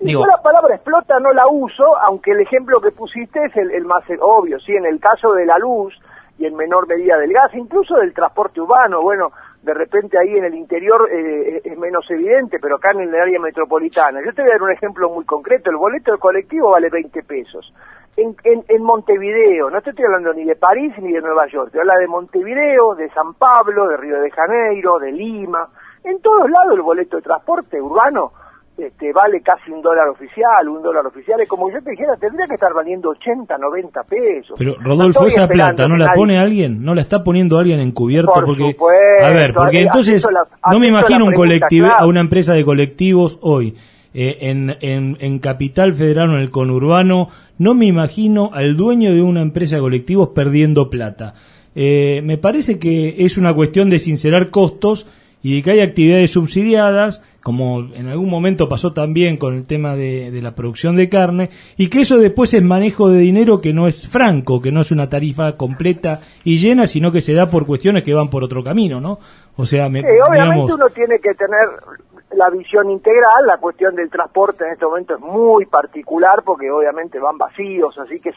Digo, 0.00 0.20
yo 0.20 0.26
la 0.26 0.40
palabra 0.40 0.76
explota 0.76 1.18
no 1.18 1.32
la 1.32 1.48
uso, 1.48 1.84
aunque 2.06 2.30
el 2.30 2.40
ejemplo 2.40 2.80
que 2.80 2.92
pusiste 2.92 3.44
es 3.44 3.56
el, 3.56 3.72
el 3.72 3.84
más 3.84 4.04
obvio, 4.20 4.60
¿sí? 4.60 4.72
En 4.72 4.86
el 4.86 5.00
caso 5.00 5.32
de 5.32 5.44
la 5.44 5.58
luz, 5.58 5.92
y 6.38 6.46
en 6.46 6.56
menor 6.56 6.86
medida 6.86 7.18
del 7.18 7.32
gas, 7.32 7.52
incluso 7.54 7.96
del 7.96 8.14
transporte 8.14 8.60
urbano. 8.60 9.02
Bueno, 9.02 9.32
de 9.62 9.74
repente 9.74 10.16
ahí 10.18 10.36
en 10.36 10.44
el 10.44 10.54
interior 10.54 11.08
eh, 11.12 11.60
es 11.64 11.78
menos 11.78 12.08
evidente, 12.10 12.58
pero 12.60 12.76
acá 12.76 12.92
en 12.92 13.00
el 13.00 13.14
área 13.14 13.40
metropolitana. 13.40 14.20
Yo 14.24 14.32
te 14.32 14.42
voy 14.42 14.50
a 14.50 14.54
dar 14.54 14.62
un 14.62 14.72
ejemplo 14.72 15.10
muy 15.10 15.24
concreto. 15.24 15.70
El 15.70 15.76
boleto 15.76 16.12
de 16.12 16.18
colectivo 16.18 16.70
vale 16.70 16.88
20 16.90 17.22
pesos. 17.24 17.72
En, 18.16 18.36
en, 18.44 18.64
en 18.68 18.82
Montevideo, 18.82 19.70
no 19.70 19.80
te 19.80 19.90
estoy 19.90 20.04
hablando 20.04 20.32
ni 20.32 20.44
de 20.44 20.56
París 20.56 20.92
ni 20.98 21.12
de 21.12 21.20
Nueva 21.20 21.46
York, 21.46 21.70
te 21.70 21.78
habla 21.78 21.94
de 21.98 22.08
Montevideo, 22.08 22.96
de 22.96 23.08
San 23.10 23.34
Pablo, 23.34 23.86
de 23.86 23.96
Río 23.96 24.20
de 24.20 24.30
Janeiro, 24.30 24.98
de 24.98 25.12
Lima. 25.12 25.68
En 26.02 26.20
todos 26.20 26.50
lados 26.50 26.74
el 26.74 26.82
boleto 26.82 27.16
de 27.16 27.22
transporte 27.22 27.80
urbano 27.80 28.32
este, 28.78 29.12
vale 29.12 29.40
casi 29.40 29.72
un 29.72 29.82
dólar 29.82 30.08
oficial, 30.08 30.68
un 30.68 30.82
dólar 30.82 31.04
oficial, 31.06 31.40
es 31.40 31.48
como 31.48 31.70
yo 31.70 31.82
te 31.82 31.90
dijera, 31.90 32.16
tendría 32.16 32.46
que 32.46 32.54
estar 32.54 32.72
valiendo 32.72 33.10
80, 33.10 33.58
90 33.58 34.02
pesos. 34.04 34.54
Pero 34.56 34.76
Rodolfo, 34.80 35.26
esa 35.26 35.48
plata, 35.48 35.88
¿no 35.88 35.96
la 35.96 36.12
pone 36.14 36.38
alguien? 36.38 36.84
¿No 36.84 36.94
la 36.94 37.02
está 37.02 37.24
poniendo 37.24 37.58
alguien 37.58 37.80
encubierto? 37.80 38.32
porque, 38.32 38.76
a 39.22 39.30
ver, 39.30 39.52
porque 39.52 39.82
entonces 39.82 40.26
no 40.70 40.78
me 40.78 40.86
imagino 40.86 41.24
un 41.24 41.34
colectivo, 41.34 41.88
a 41.88 42.06
una 42.06 42.20
empresa 42.20 42.54
de 42.54 42.64
colectivos 42.64 43.38
hoy, 43.42 43.76
eh, 44.14 44.38
en, 44.42 44.76
en, 44.80 45.16
en 45.20 45.38
Capital 45.38 45.94
Federal 45.94 46.30
o 46.30 46.34
en 46.34 46.40
el 46.40 46.50
conurbano, 46.50 47.28
no 47.58 47.74
me 47.74 47.86
imagino 47.86 48.50
al 48.52 48.76
dueño 48.76 49.12
de 49.12 49.22
una 49.22 49.42
empresa 49.42 49.76
de 49.76 49.82
colectivos 49.82 50.30
perdiendo 50.34 50.88
plata. 50.88 51.34
Eh, 51.74 52.22
me 52.22 52.38
parece 52.38 52.78
que 52.78 53.16
es 53.18 53.36
una 53.36 53.54
cuestión 53.54 53.90
de 53.90 53.98
sincerar 53.98 54.50
costos 54.50 55.06
y 55.42 55.62
que 55.62 55.70
hay 55.70 55.80
actividades 55.80 56.32
subsidiadas, 56.32 57.22
como 57.42 57.80
en 57.94 58.08
algún 58.08 58.28
momento 58.28 58.68
pasó 58.68 58.92
también 58.92 59.36
con 59.36 59.54
el 59.54 59.66
tema 59.66 59.94
de, 59.94 60.30
la 60.42 60.54
producción 60.54 60.96
de 60.96 61.08
carne, 61.08 61.50
y 61.76 61.88
que 61.88 62.00
eso 62.00 62.18
después 62.18 62.52
es 62.54 62.62
manejo 62.62 63.08
de 63.08 63.18
dinero 63.20 63.60
que 63.60 63.72
no 63.72 63.86
es 63.86 64.08
franco, 64.08 64.60
que 64.60 64.72
no 64.72 64.80
es 64.80 64.90
una 64.90 65.08
tarifa 65.08 65.56
completa 65.56 66.20
y 66.44 66.56
llena, 66.56 66.86
sino 66.86 67.12
que 67.12 67.20
se 67.20 67.34
da 67.34 67.46
por 67.46 67.66
cuestiones 67.66 68.02
que 68.02 68.14
van 68.14 68.30
por 68.30 68.44
otro 68.44 68.62
camino, 68.62 69.00
¿no? 69.00 69.18
O 69.56 69.64
sea, 69.64 69.88
me, 69.88 70.00
obviamente 70.00 70.74
uno 70.74 70.88
tiene 70.90 71.18
que 71.20 71.34
tener 71.34 71.68
la 72.32 72.50
visión 72.50 72.90
integral, 72.90 73.46
la 73.46 73.56
cuestión 73.56 73.94
del 73.94 74.10
transporte 74.10 74.64
en 74.64 74.72
este 74.72 74.84
momento 74.84 75.14
es 75.14 75.20
muy 75.20 75.64
particular 75.66 76.42
porque 76.44 76.70
obviamente 76.70 77.18
van 77.18 77.38
vacíos, 77.38 77.98
así 77.98 78.20
que 78.20 78.32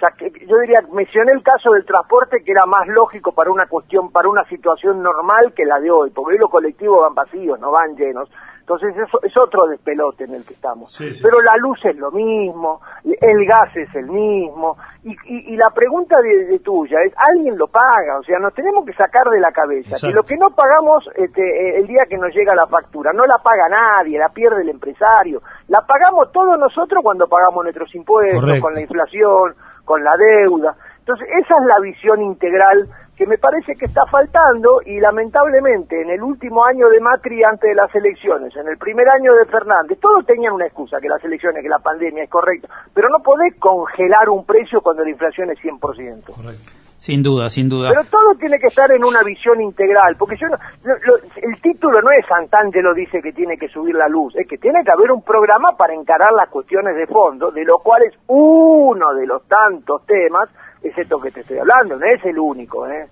yo 0.48 0.58
diría, 0.60 0.82
mencioné 0.94 1.34
el 1.34 1.44
caso 1.44 1.72
del 1.72 1.86
transporte 1.86 2.42
que 2.44 2.52
era 2.52 2.66
más 2.66 2.88
lógico 2.88 3.34
para 3.34 3.52
una 3.52 3.68
cuestión, 3.68 4.10
para 4.12 4.30
una 4.30 4.46
situación 4.46 5.04
normal 5.04 5.54
que 5.54 5.66
la 5.66 5.80
de 5.80 5.92
hoy, 5.92 6.10
porque 6.12 6.36
hoy 6.36 6.40
los 6.40 6.50
colectivos 6.50 7.02
van 7.02 7.16
vacíos, 7.16 7.60
no 7.60 7.72
van 7.72 7.96
llenos. 7.96 8.30
Entonces 8.62 8.96
eso 8.96 9.20
es 9.24 9.36
otro 9.38 9.66
despelote 9.68 10.24
en 10.24 10.36
el 10.36 10.46
que 10.46 10.54
estamos. 10.54 10.96
Pero 11.22 11.42
la 11.42 11.58
luz 11.58 11.80
es 11.84 11.98
lo 11.98 12.12
mismo, 12.12 12.80
el 13.04 13.46
gas 13.46 13.76
es 13.76 13.94
el 13.96 14.08
mismo, 14.08 14.78
y, 15.04 15.16
y, 15.26 15.58
la 15.58 15.70
pregunta 15.74 16.16
de, 16.22 16.60
tuya 16.60 17.00
es, 17.04 17.14
¿alguien 17.18 17.58
lo 17.58 17.68
paga? 17.68 18.20
O 18.20 18.24
sea, 18.24 18.38
nos 18.40 18.54
tenemos 18.54 18.86
que 18.86 18.94
sacar 18.94 19.26
de 19.30 19.40
la 19.40 19.52
cabeza 19.52 19.98
que 20.00 20.14
lo 20.14 20.22
que 20.24 20.38
no 20.38 20.50
pagamos 20.56 21.10
este, 21.16 21.42
eh, 21.42 21.80
el 21.80 21.88
día 21.88 22.04
que 22.08 22.18
nos 22.18 22.34
llega 22.34 22.54
la 22.54 22.68
factura, 22.68 23.12
no 23.12 23.26
la 23.26 23.40
paga 23.40 23.68
nadie, 23.68 24.20
la 24.20 24.30
pierde 24.30 24.62
el 24.62 24.70
empresario, 24.70 25.42
la 25.68 25.82
pagamos 25.82 26.32
todos 26.32 26.58
nosotros 26.58 27.02
cuando 27.04 27.28
pagamos 27.28 27.64
nuestros 27.64 27.94
impuestos, 27.96 28.60
con 28.60 28.74
la 28.74 28.82
inflación, 28.82 29.56
con 29.84 30.04
la 30.04 30.16
deuda. 30.16 30.76
Entonces, 31.00 31.28
esa 31.44 31.56
es 31.56 31.66
la 31.66 31.80
visión 31.80 32.22
integral 32.22 32.88
que 33.22 33.28
me 33.28 33.38
parece 33.38 33.76
que 33.76 33.86
está 33.86 34.04
faltando 34.08 34.82
y 34.84 35.00
lamentablemente 35.00 36.02
en 36.02 36.10
el 36.10 36.24
último 36.24 36.66
año 36.66 36.90
de 36.90 37.00
Macri 37.00 37.44
antes 37.44 37.70
de 37.70 37.76
las 37.76 37.94
elecciones, 37.94 38.52
en 38.56 38.68
el 38.68 38.80
primer 38.80 39.08
año 39.10 39.36
de 39.36 39.46
Fernández, 39.46 40.00
todos 40.02 40.26
tenían 40.26 40.54
una 40.54 40.66
excusa, 40.66 40.98
que 41.00 41.08
las 41.08 41.24
elecciones, 41.24 41.62
que 41.62 41.70
la 41.70 41.78
pandemia 41.78 42.24
es 42.24 42.30
correcto, 42.32 42.68
pero 42.96 43.10
no 43.10 43.20
podés 43.20 43.54
congelar 43.60 44.28
un 44.28 44.44
precio 44.44 44.82
cuando 44.82 45.04
la 45.04 45.12
inflación 45.12 45.52
es 45.52 45.60
100%. 45.60 46.34
Correcto. 46.34 46.72
Sin 46.98 47.22
duda, 47.22 47.52
sin 47.52 47.70
duda. 47.70 47.90
Pero 47.90 48.06
todo 48.10 48.34
tiene 48.40 48.58
que 48.58 48.68
estar 48.68 48.92
en 48.92 49.06
una 49.06 49.22
visión 49.22 49.62
integral, 49.62 50.16
porque 50.18 50.36
yo 50.38 50.48
el 50.48 51.62
título 51.62 52.02
no 52.02 52.10
es 52.10 52.26
Santangelo 52.26 52.96
dice 52.96 53.22
que 53.22 53.34
tiene 53.34 53.56
que 53.56 53.68
subir 53.68 53.94
la 53.94 54.08
luz, 54.08 54.36
es 54.36 54.48
que 54.48 54.58
tiene 54.58 54.84
que 54.84 54.92
haber 54.92 55.12
un 55.12 55.22
programa 55.22 55.78
para 55.78 55.94
encarar 55.94 56.34
las 56.34 56.50
cuestiones 56.50 56.96
de 56.96 57.06
fondo, 57.06 57.52
de 57.52 57.66
lo 57.66 57.78
cual 57.78 58.02
es 58.02 58.18
uno 58.26 59.14
de 59.14 59.28
los 59.28 59.48
tantos 59.48 60.08
temas 60.08 60.50
es 60.84 60.98
esto 60.98 61.20
que 61.20 61.32
te 61.32 61.42
estoy 61.42 61.58
hablando, 61.58 61.98
no 61.98 62.06
es 62.06 62.24
el 62.26 62.38
único, 62.40 62.88
¿eh? 62.88 63.08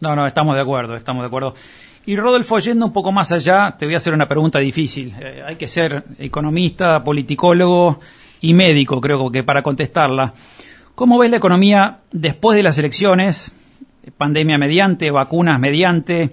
No, 0.00 0.16
no, 0.16 0.26
estamos 0.26 0.54
de 0.54 0.62
acuerdo, 0.62 0.96
estamos 0.96 1.22
de 1.22 1.26
acuerdo. 1.26 1.54
Y 2.06 2.16
Rodolfo, 2.16 2.58
yendo 2.58 2.86
un 2.86 2.92
poco 2.92 3.12
más 3.12 3.30
allá, 3.32 3.74
te 3.78 3.84
voy 3.84 3.94
a 3.94 3.98
hacer 3.98 4.14
una 4.14 4.26
pregunta 4.26 4.58
difícil. 4.58 5.14
Eh, 5.20 5.42
hay 5.46 5.56
que 5.56 5.68
ser 5.68 6.04
economista, 6.18 7.04
politicólogo 7.04 8.00
y 8.40 8.54
médico, 8.54 9.00
creo 9.00 9.30
que 9.30 9.44
para 9.44 9.62
contestarla. 9.62 10.32
¿Cómo 10.94 11.18
ves 11.18 11.30
la 11.30 11.36
economía 11.36 11.98
después 12.10 12.56
de 12.56 12.62
las 12.62 12.78
elecciones? 12.78 13.54
Pandemia 14.16 14.56
mediante, 14.56 15.10
vacunas 15.10 15.60
mediante. 15.60 16.30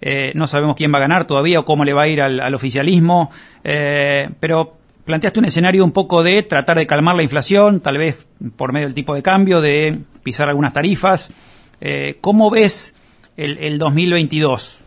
Eh, 0.00 0.32
no 0.34 0.46
sabemos 0.46 0.76
quién 0.76 0.92
va 0.92 0.98
a 0.98 1.02
ganar 1.02 1.26
todavía 1.26 1.60
o 1.60 1.64
cómo 1.64 1.84
le 1.84 1.92
va 1.92 2.02
a 2.02 2.08
ir 2.08 2.20
al, 2.20 2.54
oficialismo. 2.54 3.30
Eh, 3.62 4.28
pero 4.40 4.74
planteaste 5.04 5.40
un 5.40 5.46
escenario 5.46 5.84
un 5.84 5.92
poco 5.92 6.22
de 6.22 6.42
tratar 6.42 6.76
de 6.76 6.86
calmar 6.86 7.16
la 7.16 7.22
inflación, 7.22 7.80
tal 7.80 7.98
vez 7.98 8.26
por 8.56 8.72
medio 8.72 8.86
del 8.86 8.94
tipo 8.94 9.14
de 9.14 9.22
cambio, 9.22 9.60
de 9.60 10.00
pisar 10.22 10.48
algunas 10.48 10.72
tarifas. 10.72 11.30
¿Cómo 12.22 12.50
ves 12.50 12.94
el, 13.36 13.58
el 13.58 13.78
2022? 13.78 14.84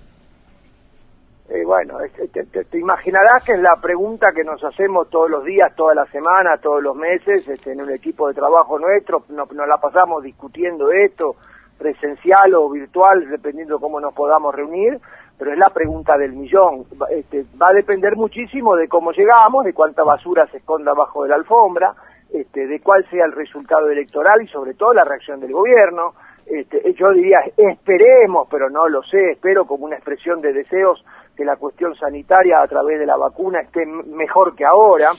Eh, 1.49 1.63
bueno, 1.63 1.97
te, 2.33 2.77
imaginarás 2.77 3.45
que 3.45 3.53
es 3.53 3.61
la 3.61 3.77
pregunta 3.77 4.33
que 4.35 4.43
nos 4.43 4.61
hacemos 4.65 5.09
todos 5.09 5.29
los 5.29 5.45
días, 5.45 5.73
toda 5.77 5.95
la 5.95 6.05
semana, 6.07 6.57
todos 6.57 6.83
los 6.83 6.93
meses, 6.93 7.47
este, 7.47 7.71
en 7.71 7.81
un 7.81 7.91
equipo 7.91 8.27
de 8.27 8.33
trabajo 8.33 8.77
nuestro, 8.77 9.23
nos, 9.29 9.49
la 9.53 9.77
pasamos 9.77 10.23
discutiendo 10.23 10.91
esto, 10.91 11.37
presencial 11.77 12.53
o 12.53 12.69
virtual, 12.69 13.29
dependiendo 13.29 13.75
de 13.75 13.81
cómo 13.81 14.01
nos 14.01 14.13
podamos 14.13 14.53
reunir, 14.53 14.99
pero 15.37 15.51
es 15.51 15.57
la 15.57 15.69
pregunta 15.69 16.17
del 16.17 16.33
millón. 16.33 16.85
Este, 17.11 17.45
va 17.61 17.69
a 17.69 17.73
depender 17.73 18.15
muchísimo 18.15 18.75
de 18.75 18.87
cómo 18.87 19.11
llegamos, 19.11 19.65
de 19.65 19.73
cuánta 19.73 20.03
basura 20.03 20.47
se 20.47 20.57
esconda 20.57 20.93
bajo 20.93 21.23
de 21.23 21.29
la 21.29 21.35
alfombra, 21.35 21.93
este, 22.33 22.67
de 22.67 22.79
cuál 22.81 23.05
sea 23.09 23.25
el 23.25 23.31
resultado 23.31 23.89
electoral 23.89 24.41
y 24.41 24.47
sobre 24.47 24.73
todo 24.73 24.93
la 24.93 25.03
reacción 25.03 25.39
del 25.39 25.53
gobierno. 25.53 26.13
Este, 26.45 26.93
yo 26.93 27.11
diría, 27.11 27.39
esperemos, 27.57 28.47
pero 28.49 28.69
no 28.69 28.87
lo 28.87 29.03
sé, 29.03 29.31
espero 29.31 29.65
como 29.65 29.85
una 29.85 29.97
expresión 29.97 30.41
de 30.41 30.53
deseos 30.53 31.03
que 31.35 31.45
la 31.45 31.57
cuestión 31.57 31.93
sanitaria 31.95 32.61
a 32.61 32.67
través 32.67 32.99
de 32.99 33.05
la 33.05 33.17
vacuna 33.17 33.59
esté 33.59 33.85
mejor 33.85 34.55
que 34.55 34.65
ahora, 34.65 35.09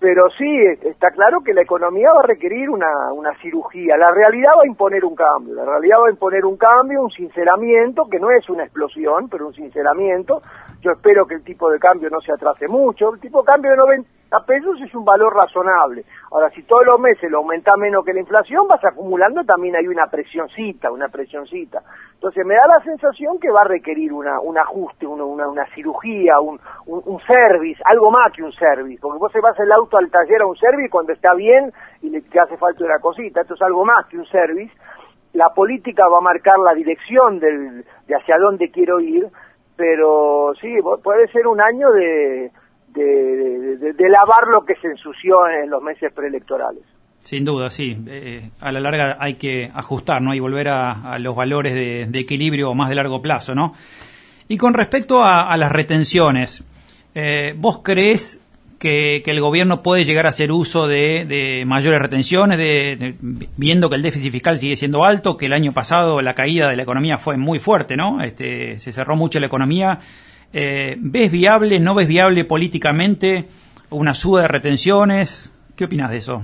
pero 0.00 0.28
sí 0.30 0.46
está 0.82 1.10
claro 1.10 1.40
que 1.40 1.52
la 1.52 1.62
economía 1.62 2.12
va 2.12 2.20
a 2.20 2.26
requerir 2.26 2.70
una, 2.70 3.12
una 3.12 3.34
cirugía, 3.40 3.96
la 3.96 4.12
realidad 4.12 4.52
va 4.56 4.62
a 4.62 4.66
imponer 4.66 5.04
un 5.04 5.16
cambio, 5.16 5.54
la 5.54 5.64
realidad 5.64 5.98
va 6.02 6.08
a 6.08 6.10
imponer 6.10 6.44
un 6.44 6.56
cambio, 6.56 7.02
un 7.02 7.10
sinceramiento, 7.10 8.04
que 8.08 8.20
no 8.20 8.30
es 8.30 8.48
una 8.48 8.64
explosión, 8.64 9.28
pero 9.28 9.48
un 9.48 9.54
sinceramiento, 9.54 10.40
yo 10.80 10.92
espero 10.92 11.26
que 11.26 11.34
el 11.34 11.42
tipo 11.42 11.68
de 11.70 11.80
cambio 11.80 12.08
no 12.10 12.20
se 12.20 12.32
atrase 12.32 12.68
mucho, 12.68 13.12
el 13.12 13.20
tipo 13.20 13.40
de 13.40 13.46
cambio 13.46 13.70
de 13.72 13.76
90 13.76 14.17
pesos 14.46 14.80
es 14.82 14.94
un 14.94 15.04
valor 15.04 15.34
razonable. 15.34 16.04
Ahora, 16.30 16.50
si 16.50 16.62
todos 16.64 16.84
los 16.84 17.00
meses 17.00 17.30
lo 17.30 17.38
aumenta 17.38 17.72
menos 17.78 18.04
que 18.04 18.12
la 18.12 18.20
inflación, 18.20 18.68
vas 18.68 18.84
acumulando 18.84 19.42
también 19.44 19.74
hay 19.76 19.86
una 19.88 20.06
presioncita, 20.06 20.90
una 20.90 21.08
presioncita. 21.08 21.82
Entonces 22.14 22.44
me 22.44 22.54
da 22.54 22.66
la 22.66 22.82
sensación 22.82 23.38
que 23.40 23.50
va 23.50 23.62
a 23.62 23.68
requerir 23.68 24.12
una, 24.12 24.38
un 24.40 24.58
ajuste, 24.58 25.06
una, 25.06 25.24
una, 25.24 25.64
cirugía, 25.74 26.40
un, 26.40 26.60
un, 26.86 27.20
service, 27.20 27.80
algo 27.84 28.10
más 28.10 28.32
que 28.32 28.42
un 28.42 28.52
service, 28.52 28.98
porque 29.00 29.18
vos 29.18 29.32
se 29.32 29.40
vas 29.40 29.58
el 29.60 29.72
auto 29.72 29.96
al 29.96 30.10
taller 30.10 30.42
a 30.42 30.46
un 30.46 30.56
service 30.56 30.90
cuando 30.90 31.12
está 31.12 31.32
bien 31.34 31.72
y 32.02 32.10
le 32.10 32.22
hace 32.40 32.56
falta 32.56 32.84
una 32.84 32.98
cosita, 32.98 33.40
esto 33.40 33.54
es 33.54 33.62
algo 33.62 33.84
más 33.84 34.06
que 34.06 34.18
un 34.18 34.26
service. 34.26 34.72
La 35.32 35.50
política 35.50 36.08
va 36.08 36.18
a 36.18 36.22
marcar 36.22 36.58
la 36.58 36.74
dirección 36.74 37.38
del, 37.38 37.84
de 38.06 38.14
hacia 38.14 38.36
dónde 38.38 38.70
quiero 38.70 38.98
ir, 39.00 39.28
pero 39.76 40.52
sí, 40.60 40.76
puede 41.02 41.28
ser 41.28 41.46
un 41.46 41.60
año 41.60 41.90
de, 41.92 42.50
de, 42.94 44.08
lavar 44.08 44.48
lo 44.48 44.64
que 44.64 44.74
se 44.76 44.88
ensució 44.88 45.48
en 45.48 45.70
los 45.70 45.82
meses 45.82 46.12
preelectorales. 46.12 46.82
Sin 47.20 47.44
duda, 47.44 47.68
sí. 47.70 47.96
Eh, 48.06 48.50
a 48.60 48.72
la 48.72 48.80
larga 48.80 49.16
hay 49.20 49.34
que 49.34 49.70
ajustar, 49.74 50.22
¿no? 50.22 50.34
Y 50.34 50.40
volver 50.40 50.68
a, 50.68 51.18
los 51.18 51.36
valores 51.36 51.74
de, 51.74 52.18
equilibrio 52.18 52.74
más 52.74 52.88
de 52.88 52.94
largo 52.94 53.20
plazo, 53.20 53.54
¿no? 53.54 53.74
Y 54.48 54.56
con 54.56 54.72
respecto 54.72 55.22
a, 55.24 55.54
las 55.56 55.70
retenciones, 55.70 56.64
eh, 57.14 57.54
¿vos 57.58 57.80
crees 57.82 58.40
que, 58.78 59.22
el 59.24 59.40
gobierno 59.40 59.82
puede 59.82 60.04
llegar 60.04 60.26
a 60.26 60.30
hacer 60.30 60.52
uso 60.52 60.86
de, 60.86 61.64
mayores 61.66 62.00
retenciones, 62.00 62.56
de, 62.56 63.14
viendo 63.20 63.90
que 63.90 63.96
el 63.96 64.02
déficit 64.02 64.32
fiscal 64.32 64.58
sigue 64.58 64.76
siendo 64.76 65.04
alto, 65.04 65.36
que 65.36 65.46
el 65.46 65.52
año 65.52 65.72
pasado 65.72 66.22
la 66.22 66.34
caída 66.34 66.70
de 66.70 66.76
la 66.76 66.82
economía 66.82 67.18
fue 67.18 67.36
muy 67.36 67.58
fuerte, 67.58 67.96
¿no? 67.96 68.22
Este, 68.22 68.78
se 68.78 68.92
cerró 68.92 69.16
mucho 69.16 69.40
la 69.40 69.46
economía. 69.46 69.98
Eh, 70.52 70.96
¿Ves 70.98 71.30
viable, 71.30 71.78
no 71.78 71.94
ves 71.94 72.08
viable 72.08 72.44
políticamente 72.44 73.48
una 73.90 74.14
suba 74.14 74.42
de 74.42 74.48
retenciones? 74.48 75.52
¿Qué 75.76 75.84
opinas 75.84 76.10
de 76.10 76.16
eso? 76.16 76.42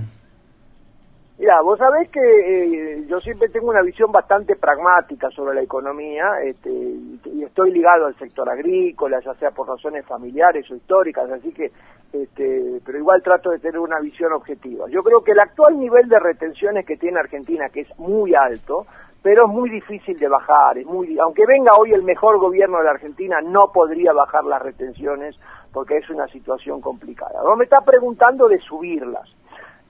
Mira, 1.37 1.61
vos 1.61 1.77
sabés 1.77 2.09
que 2.11 2.19
eh, 2.21 3.05
yo 3.07 3.19
siempre 3.19 3.49
tengo 3.49 3.69
una 3.69 3.81
visión 3.81 4.09
bastante 4.09 4.55
pragmática 4.55 5.29
sobre 5.31 5.55
la 5.55 5.63
economía 5.63 6.39
este, 6.43 6.69
y 6.71 7.43
estoy 7.43 7.71
ligado 7.71 8.05
al 8.05 8.15
sector 8.15 8.49
agrícola, 8.49 9.19
ya 9.19 9.33
sea 9.33 9.51
por 9.51 9.67
razones 9.67 10.05
familiares 10.05 10.69
o 10.71 10.75
históricas, 10.75 11.29
así 11.29 11.51
que, 11.51 11.71
este, 12.13 12.79
pero 12.85 12.97
igual 12.97 13.21
trato 13.21 13.49
de 13.49 13.59
tener 13.59 13.79
una 13.79 13.99
visión 13.99 14.31
objetiva. 14.31 14.85
Yo 14.89 15.03
creo 15.03 15.21
que 15.23 15.33
el 15.33 15.39
actual 15.39 15.77
nivel 15.77 16.07
de 16.07 16.19
retenciones 16.19 16.85
que 16.85 16.95
tiene 16.95 17.19
Argentina, 17.19 17.67
que 17.67 17.81
es 17.81 17.99
muy 17.99 18.33
alto, 18.33 18.85
pero 19.25 19.47
es 19.47 19.51
muy 19.51 19.71
difícil 19.71 20.15
de 20.19 20.27
bajar, 20.27 20.77
es 20.77 20.85
muy, 20.85 21.17
aunque 21.17 21.47
venga 21.47 21.75
hoy 21.75 21.91
el 21.93 22.03
mejor 22.03 22.37
gobierno 22.37 22.77
de 22.77 22.83
la 22.83 22.91
Argentina, 22.91 23.41
no 23.41 23.71
podría 23.71 24.13
bajar 24.13 24.43
las 24.43 24.61
retenciones 24.61 25.35
porque 25.73 25.97
es 25.97 26.07
una 26.11 26.27
situación 26.27 26.79
complicada. 26.79 27.41
Vos 27.41 27.57
me 27.57 27.63
está 27.63 27.81
preguntando 27.81 28.47
de 28.47 28.59
subirlas. 28.59 29.27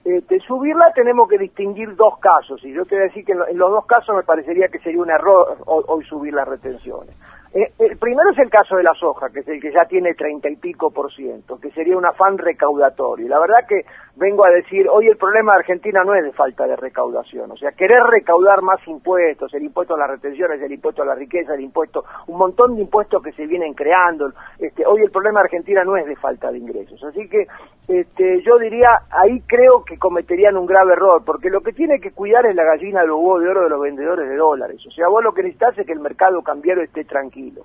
Este, 0.06 0.40
subirla 0.40 0.90
tenemos 0.94 1.28
que 1.28 1.36
distinguir 1.36 1.94
dos 1.96 2.18
casos, 2.18 2.64
y 2.64 2.72
yo 2.72 2.86
te 2.86 2.94
voy 2.94 3.02
a 3.04 3.08
decir 3.08 3.26
que 3.26 3.32
en, 3.32 3.58
los 3.58 3.70
dos 3.70 3.84
casos 3.84 4.16
me 4.16 4.22
parecería 4.22 4.68
que 4.68 4.78
sería 4.78 5.02
un 5.02 5.10
error 5.10 5.58
hoy 5.66 6.02
subir 6.06 6.32
las 6.32 6.48
retenciones. 6.48 7.14
Eh, 7.56 7.72
el 7.78 7.96
primero 7.96 8.28
es 8.32 8.38
el 8.38 8.50
caso 8.50 8.76
de 8.76 8.82
la 8.82 8.92
soja, 8.92 9.30
que 9.30 9.40
es 9.40 9.48
el 9.48 9.58
que 9.62 9.72
ya 9.72 9.86
tiene 9.86 10.12
treinta 10.12 10.46
y 10.46 10.56
pico 10.56 10.90
por 10.90 11.10
ciento, 11.10 11.58
que 11.58 11.70
sería 11.70 11.96
un 11.96 12.04
afán 12.04 12.36
recaudatorio. 12.36 13.28
La 13.28 13.40
verdad 13.40 13.66
que 13.66 13.86
vengo 14.16 14.44
a 14.44 14.50
decir, 14.50 14.86
hoy 14.90 15.06
el 15.06 15.16
problema 15.16 15.52
de 15.52 15.60
Argentina 15.60 16.04
no 16.04 16.14
es 16.14 16.22
de 16.22 16.32
falta 16.32 16.66
de 16.66 16.76
recaudación, 16.76 17.50
o 17.50 17.56
sea, 17.56 17.72
querer 17.72 18.02
recaudar 18.02 18.60
más 18.60 18.86
impuestos, 18.86 19.54
el 19.54 19.62
impuesto 19.62 19.94
a 19.94 19.98
las 19.98 20.10
retenciones, 20.10 20.60
el 20.60 20.72
impuesto 20.72 21.00
a 21.00 21.06
la 21.06 21.14
riqueza, 21.14 21.54
el 21.54 21.62
impuesto, 21.62 22.04
un 22.26 22.36
montón 22.36 22.76
de 22.76 22.82
impuestos 22.82 23.22
que 23.22 23.32
se 23.32 23.46
vienen 23.46 23.72
creando. 23.72 24.32
Este, 24.58 24.84
hoy 24.84 25.00
el 25.00 25.10
problema 25.10 25.40
de 25.40 25.44
Argentina 25.44 25.82
no 25.82 25.96
es 25.96 26.04
de 26.04 26.16
falta 26.16 26.52
de 26.52 26.58
ingresos. 26.58 27.02
Así 27.04 27.26
que 27.26 27.46
este, 27.88 28.42
yo 28.42 28.58
diría, 28.58 29.02
ahí 29.10 29.40
creo 29.46 29.84
que 29.84 29.98
cometerían 29.98 30.56
un 30.56 30.66
grave 30.66 30.94
error, 30.94 31.22
porque 31.24 31.50
lo 31.50 31.60
que 31.60 31.72
tiene 31.72 32.00
que 32.00 32.10
cuidar 32.10 32.44
es 32.46 32.54
la 32.56 32.64
gallina 32.64 33.02
de 33.02 33.06
los 33.06 33.18
huevos 33.18 33.42
de 33.42 33.48
oro 33.48 33.62
de 33.62 33.70
los 33.70 33.80
vendedores 33.80 34.28
de 34.28 34.36
dólares. 34.36 34.84
O 34.86 34.90
sea, 34.90 35.08
vos 35.08 35.22
lo 35.22 35.32
que 35.32 35.42
necesitas 35.42 35.78
es 35.78 35.86
que 35.86 35.92
el 35.92 36.00
mercado 36.00 36.42
cambiario 36.42 36.82
esté 36.82 37.04
tranquilo. 37.04 37.62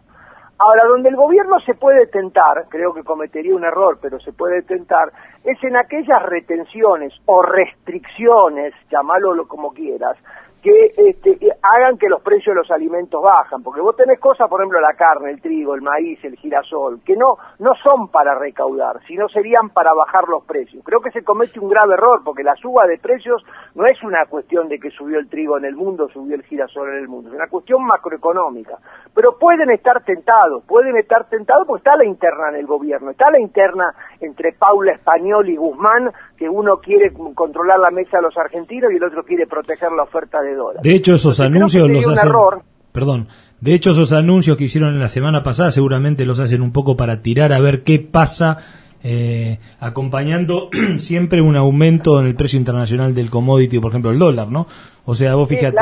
Ahora, 0.59 0.85
donde 0.85 1.09
el 1.09 1.15
gobierno 1.15 1.59
se 1.61 1.73
puede 1.73 2.05
tentar, 2.05 2.65
creo 2.69 2.93
que 2.93 3.03
cometería 3.03 3.55
un 3.55 3.63
error, 3.63 3.97
pero 3.99 4.19
se 4.19 4.31
puede 4.31 4.61
tentar, 4.61 5.11
es 5.43 5.57
en 5.63 5.75
aquellas 5.75 6.21
retenciones 6.21 7.13
o 7.25 7.41
restricciones, 7.41 8.75
llamalo 8.91 9.47
como 9.47 9.73
quieras, 9.73 10.17
que 10.61 10.93
este, 10.95 11.37
hagan 11.61 11.97
que 11.97 12.07
los 12.07 12.21
precios 12.21 12.53
de 12.53 12.61
los 12.61 12.71
alimentos 12.71 13.21
bajan, 13.21 13.63
porque 13.63 13.81
vos 13.81 13.95
tenés 13.95 14.19
cosas, 14.19 14.47
por 14.47 14.61
ejemplo, 14.61 14.79
la 14.79 14.93
carne, 14.93 15.31
el 15.31 15.41
trigo, 15.41 15.73
el 15.73 15.81
maíz, 15.81 16.23
el 16.23 16.35
girasol, 16.35 17.01
que 17.03 17.15
no, 17.15 17.37
no 17.59 17.73
son 17.83 18.09
para 18.09 18.35
recaudar, 18.35 18.99
sino 19.07 19.27
serían 19.29 19.69
para 19.69 19.93
bajar 19.93 20.27
los 20.27 20.45
precios. 20.45 20.83
Creo 20.85 20.99
que 20.99 21.11
se 21.11 21.23
comete 21.23 21.59
un 21.59 21.69
grave 21.69 21.95
error, 21.95 22.21
porque 22.23 22.43
la 22.43 22.55
suba 22.55 22.85
de 22.85 22.99
precios 22.99 23.43
no 23.73 23.87
es 23.87 24.01
una 24.03 24.25
cuestión 24.27 24.67
de 24.69 24.77
que 24.77 24.91
subió 24.91 25.17
el 25.17 25.29
trigo 25.29 25.57
en 25.57 25.65
el 25.65 25.75
mundo, 25.75 26.07
subió 26.09 26.35
el 26.35 26.43
girasol 26.43 26.89
en 26.89 26.99
el 26.99 27.07
mundo, 27.07 27.29
es 27.29 27.35
una 27.35 27.47
cuestión 27.47 27.83
macroeconómica. 27.83 28.77
Pero 29.15 29.37
pueden 29.39 29.71
estar 29.71 30.03
tentados, 30.03 30.63
pueden 30.65 30.95
estar 30.97 31.27
tentados 31.27 31.65
porque 31.65 31.79
está 31.79 31.95
la 31.95 32.05
interna 32.05 32.49
en 32.49 32.55
el 32.55 32.67
gobierno, 32.67 33.11
está 33.11 33.31
la 33.31 33.39
interna 33.39 33.93
entre 34.19 34.53
Paula 34.53 34.93
Español 34.93 35.49
y 35.49 35.55
Guzmán, 35.55 36.11
que 36.37 36.47
uno 36.47 36.77
quiere 36.77 37.11
controlar 37.35 37.79
la 37.79 37.91
mesa 37.91 38.17
de 38.17 38.23
los 38.23 38.37
argentinos 38.37 38.91
y 38.91 38.97
el 38.97 39.03
otro 39.03 39.23
quiere 39.23 39.47
proteger 39.47 39.91
la 39.91 40.03
oferta 40.03 40.41
de 40.41 40.50
dólares. 40.55 40.84
De 40.84 40.96
hecho, 40.96 41.13
esos 41.13 41.39
anuncios 41.39 41.89
los 41.89 42.08
hacen... 42.08 42.31
Perdón. 42.91 43.27
De 43.62 43.75
hecho, 43.75 43.91
esos 43.91 44.12
anuncios 44.12 44.58
que 44.58 44.63
hicieron 44.65 44.93
en 44.93 45.00
la 45.00 45.08
semana 45.08 45.43
pasada 45.43 45.72
seguramente 45.72 46.25
los 46.25 46.39
hacen 46.39 46.62
un 46.62 46.72
poco 46.72 46.98
para 46.98 47.22
tirar 47.22 47.53
a 47.53 47.60
ver 47.60 47.84
qué 47.84 48.00
pasa 48.00 48.58
eh, 49.03 49.60
acompañando 49.79 50.70
siempre 50.98 51.41
un 51.41 51.55
aumento 51.55 52.20
en 52.20 52.27
el 52.27 52.36
precio 52.36 52.60
internacional 52.60 53.15
del 53.15 53.29
commodity, 53.29 53.79
por 53.79 53.91
ejemplo 53.91 54.12
el 54.12 54.20
dólar, 54.20 54.50
¿no? 54.50 54.67
O 55.05 55.15
sea, 55.15 55.36
vos 55.36 55.50
fíjate, 55.50 55.77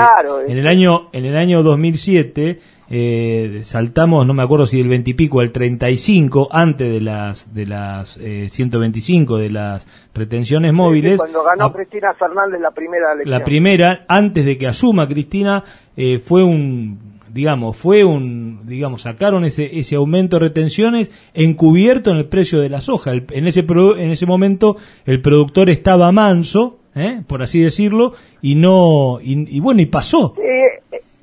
en 0.47 0.57
el 0.57 0.67
año 0.67 1.09
en 1.11 1.25
el 1.25 1.35
año 1.35 1.61
2007 1.61 2.59
eh, 2.89 3.59
saltamos, 3.63 4.25
no 4.25 4.33
me 4.33 4.41
acuerdo 4.41 4.65
si 4.65 4.77
del 4.77 4.87
20 4.87 5.11
y 5.11 5.13
pico 5.13 5.41
al 5.41 5.51
35 5.51 6.47
antes 6.51 6.91
de 6.91 7.01
las 7.01 7.53
de 7.53 7.65
las 7.67 8.17
eh, 8.17 8.47
125 8.49 9.37
de 9.37 9.49
las 9.51 9.87
retenciones 10.13 10.73
móviles. 10.73 11.19
cuando 11.19 11.43
ganó 11.43 11.71
Cristina 11.71 12.13
Fernández 12.15 12.59
la 12.59 12.71
primera 12.71 13.13
elección. 13.13 13.39
La 13.39 13.45
primera, 13.45 14.05
antes 14.07 14.43
de 14.43 14.57
que 14.57 14.67
asuma 14.67 15.07
Cristina, 15.07 15.63
eh, 15.95 16.17
fue 16.17 16.43
un 16.43 17.19
digamos, 17.31 17.77
fue 17.77 18.03
un, 18.03 18.61
digamos, 18.65 19.03
sacaron 19.03 19.45
ese, 19.45 19.77
ese 19.77 19.95
aumento 19.95 20.37
de 20.37 20.47
retenciones 20.47 21.11
encubierto 21.35 22.09
en 22.09 22.17
el 22.17 22.27
precio 22.27 22.59
de 22.59 22.69
la 22.69 22.81
soja. 22.81 23.11
en, 23.11 23.47
ese 23.47 23.65
en 23.69 24.09
ese 24.09 24.25
momento 24.25 24.77
el 25.05 25.21
productor 25.21 25.69
estaba 25.69 26.11
manso, 26.11 26.79
¿eh? 26.95 27.21
por 27.27 27.41
así 27.41 27.61
decirlo, 27.61 28.13
y 28.41 28.55
no, 28.55 29.19
y, 29.21 29.59
bueno, 29.59 29.81
y 29.81 29.85
pasó. 29.85 30.33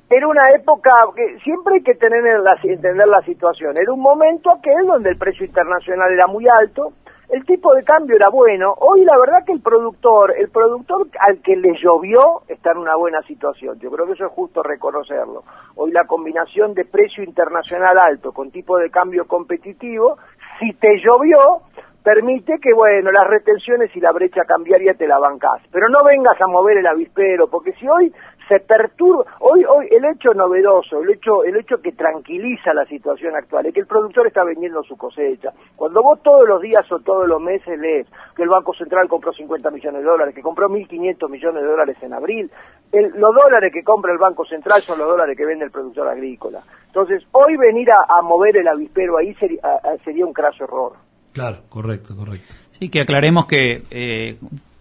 Era 0.09 0.27
una 0.27 0.49
época 0.51 0.91
que 1.15 1.37
siempre 1.39 1.75
hay 1.75 1.83
que 1.83 1.95
tener 1.95 2.39
la, 2.39 2.57
entender 2.63 3.07
la 3.07 3.21
situación. 3.23 3.77
Era 3.77 3.91
un 3.91 3.99
momento 3.99 4.51
aquel 4.51 4.85
donde 4.85 5.09
el 5.09 5.17
precio 5.17 5.45
internacional 5.45 6.11
era 6.11 6.27
muy 6.27 6.47
alto, 6.47 6.93
el 7.29 7.45
tipo 7.45 7.73
de 7.75 7.83
cambio 7.83 8.15
era 8.15 8.29
bueno. 8.29 8.73
Hoy 8.77 9.03
la 9.03 9.17
verdad 9.19 9.43
que 9.45 9.51
el 9.51 9.61
productor, 9.61 10.33
el 10.37 10.49
productor 10.49 11.07
al 11.19 11.41
que 11.41 11.57
le 11.57 11.73
llovió 11.77 12.43
está 12.47 12.71
en 12.71 12.77
una 12.77 12.95
buena 12.95 13.21
situación. 13.23 13.77
Yo 13.79 13.91
creo 13.91 14.05
que 14.05 14.13
eso 14.13 14.27
es 14.27 14.31
justo 14.31 14.63
reconocerlo. 14.63 15.43
Hoy 15.75 15.91
la 15.91 16.05
combinación 16.05 16.73
de 16.73 16.85
precio 16.85 17.23
internacional 17.23 17.97
alto 17.97 18.31
con 18.31 18.49
tipo 18.49 18.77
de 18.77 18.89
cambio 18.89 19.25
competitivo, 19.27 20.17
si 20.57 20.71
te 20.75 20.99
llovió, 21.03 21.63
permite 22.01 22.53
que, 22.61 22.73
bueno, 22.73 23.11
las 23.11 23.27
retenciones 23.27 23.93
y 23.93 23.99
la 23.99 24.13
brecha 24.13 24.45
cambiaria 24.45 24.93
te 24.93 25.05
la 25.05 25.19
bancás. 25.19 25.61
Pero 25.69 25.89
no 25.89 26.05
vengas 26.05 26.39
a 26.39 26.47
mover 26.47 26.77
el 26.77 26.87
avispero, 26.87 27.49
porque 27.49 27.73
si 27.73 27.85
hoy 27.85 28.13
se 28.47 28.59
perturba, 28.59 29.25
hoy, 29.39 29.63
hoy 29.65 29.87
el 29.91 30.05
hecho 30.05 30.33
novedoso, 30.33 31.01
el 31.01 31.11
hecho, 31.11 31.43
el 31.43 31.57
hecho 31.57 31.81
que 31.81 31.91
tranquiliza 31.91 32.73
la 32.73 32.85
situación 32.85 33.35
actual, 33.35 33.65
es 33.65 33.73
que 33.73 33.81
el 33.81 33.87
productor 33.87 34.27
está 34.27 34.43
vendiendo 34.43 34.83
su 34.83 34.95
cosecha. 34.95 35.51
Cuando 35.75 36.01
vos 36.01 36.21
todos 36.23 36.47
los 36.47 36.61
días 36.61 36.89
o 36.91 36.99
todos 36.99 37.27
los 37.27 37.41
meses 37.41 37.77
lees 37.79 38.07
que 38.35 38.43
el 38.43 38.49
Banco 38.49 38.73
Central 38.73 39.07
compró 39.07 39.33
50 39.33 39.69
millones 39.71 40.01
de 40.01 40.07
dólares, 40.07 40.35
que 40.35 40.41
compró 40.41 40.69
1.500 40.69 41.29
millones 41.29 41.63
de 41.63 41.69
dólares 41.69 41.97
en 42.01 42.13
abril, 42.13 42.51
los 42.91 43.35
dólares 43.35 43.71
que 43.73 43.83
compra 43.83 44.11
el 44.11 44.19
Banco 44.19 44.45
Central 44.45 44.81
son 44.81 44.99
los 44.99 45.09
dólares 45.09 45.35
que 45.37 45.45
vende 45.45 45.65
el 45.65 45.71
productor 45.71 46.07
agrícola. 46.07 46.61
Entonces, 46.87 47.23
hoy 47.31 47.57
venir 47.57 47.89
a, 47.91 48.21
mover 48.21 48.57
el 48.57 48.67
avispero 48.67 49.17
ahí 49.17 49.33
sería, 49.35 49.61
sería 50.03 50.25
un 50.25 50.33
craso 50.33 50.63
error. 50.63 50.93
Claro, 51.33 51.57
correcto, 51.69 52.15
correcto. 52.15 52.47
Sí, 52.71 52.89
que 52.89 53.01
aclaremos 53.01 53.45
que, 53.45 53.83
eh, 53.91 54.37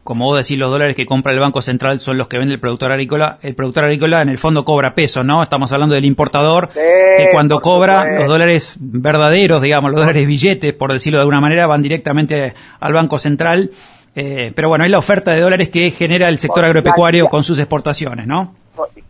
como 0.06 0.24
vos 0.24 0.38
decís, 0.38 0.58
los 0.58 0.70
dólares 0.70 0.94
que 0.94 1.04
compra 1.04 1.32
el 1.32 1.40
Banco 1.40 1.60
Central 1.60 2.00
son 2.00 2.16
los 2.16 2.28
que 2.28 2.38
vende 2.38 2.54
el 2.54 2.60
productor 2.60 2.92
agrícola. 2.92 3.38
El 3.42 3.54
productor 3.54 3.84
agrícola 3.84 4.22
en 4.22 4.30
el 4.30 4.38
fondo 4.38 4.64
cobra 4.64 4.94
peso, 4.94 5.22
¿no? 5.22 5.42
Estamos 5.42 5.72
hablando 5.72 5.94
del 5.94 6.06
importador 6.06 6.68
que 6.70 7.28
cuando 7.30 7.60
cobra 7.60 8.20
los 8.20 8.28
dólares 8.28 8.76
verdaderos, 8.80 9.60
digamos, 9.60 9.90
los 9.90 10.00
dólares 10.00 10.26
billetes, 10.26 10.72
por 10.72 10.92
decirlo 10.92 11.18
de 11.18 11.22
alguna 11.22 11.40
manera, 11.40 11.66
van 11.66 11.82
directamente 11.82 12.54
al 12.80 12.92
Banco 12.92 13.18
Central. 13.18 13.70
Eh, 14.14 14.52
pero 14.54 14.68
bueno, 14.68 14.84
es 14.84 14.90
la 14.90 14.98
oferta 14.98 15.32
de 15.32 15.40
dólares 15.40 15.68
que 15.68 15.90
genera 15.90 16.28
el 16.28 16.38
sector 16.38 16.64
agropecuario 16.64 17.26
con 17.26 17.42
sus 17.42 17.58
exportaciones, 17.58 18.26
¿no? 18.26 18.54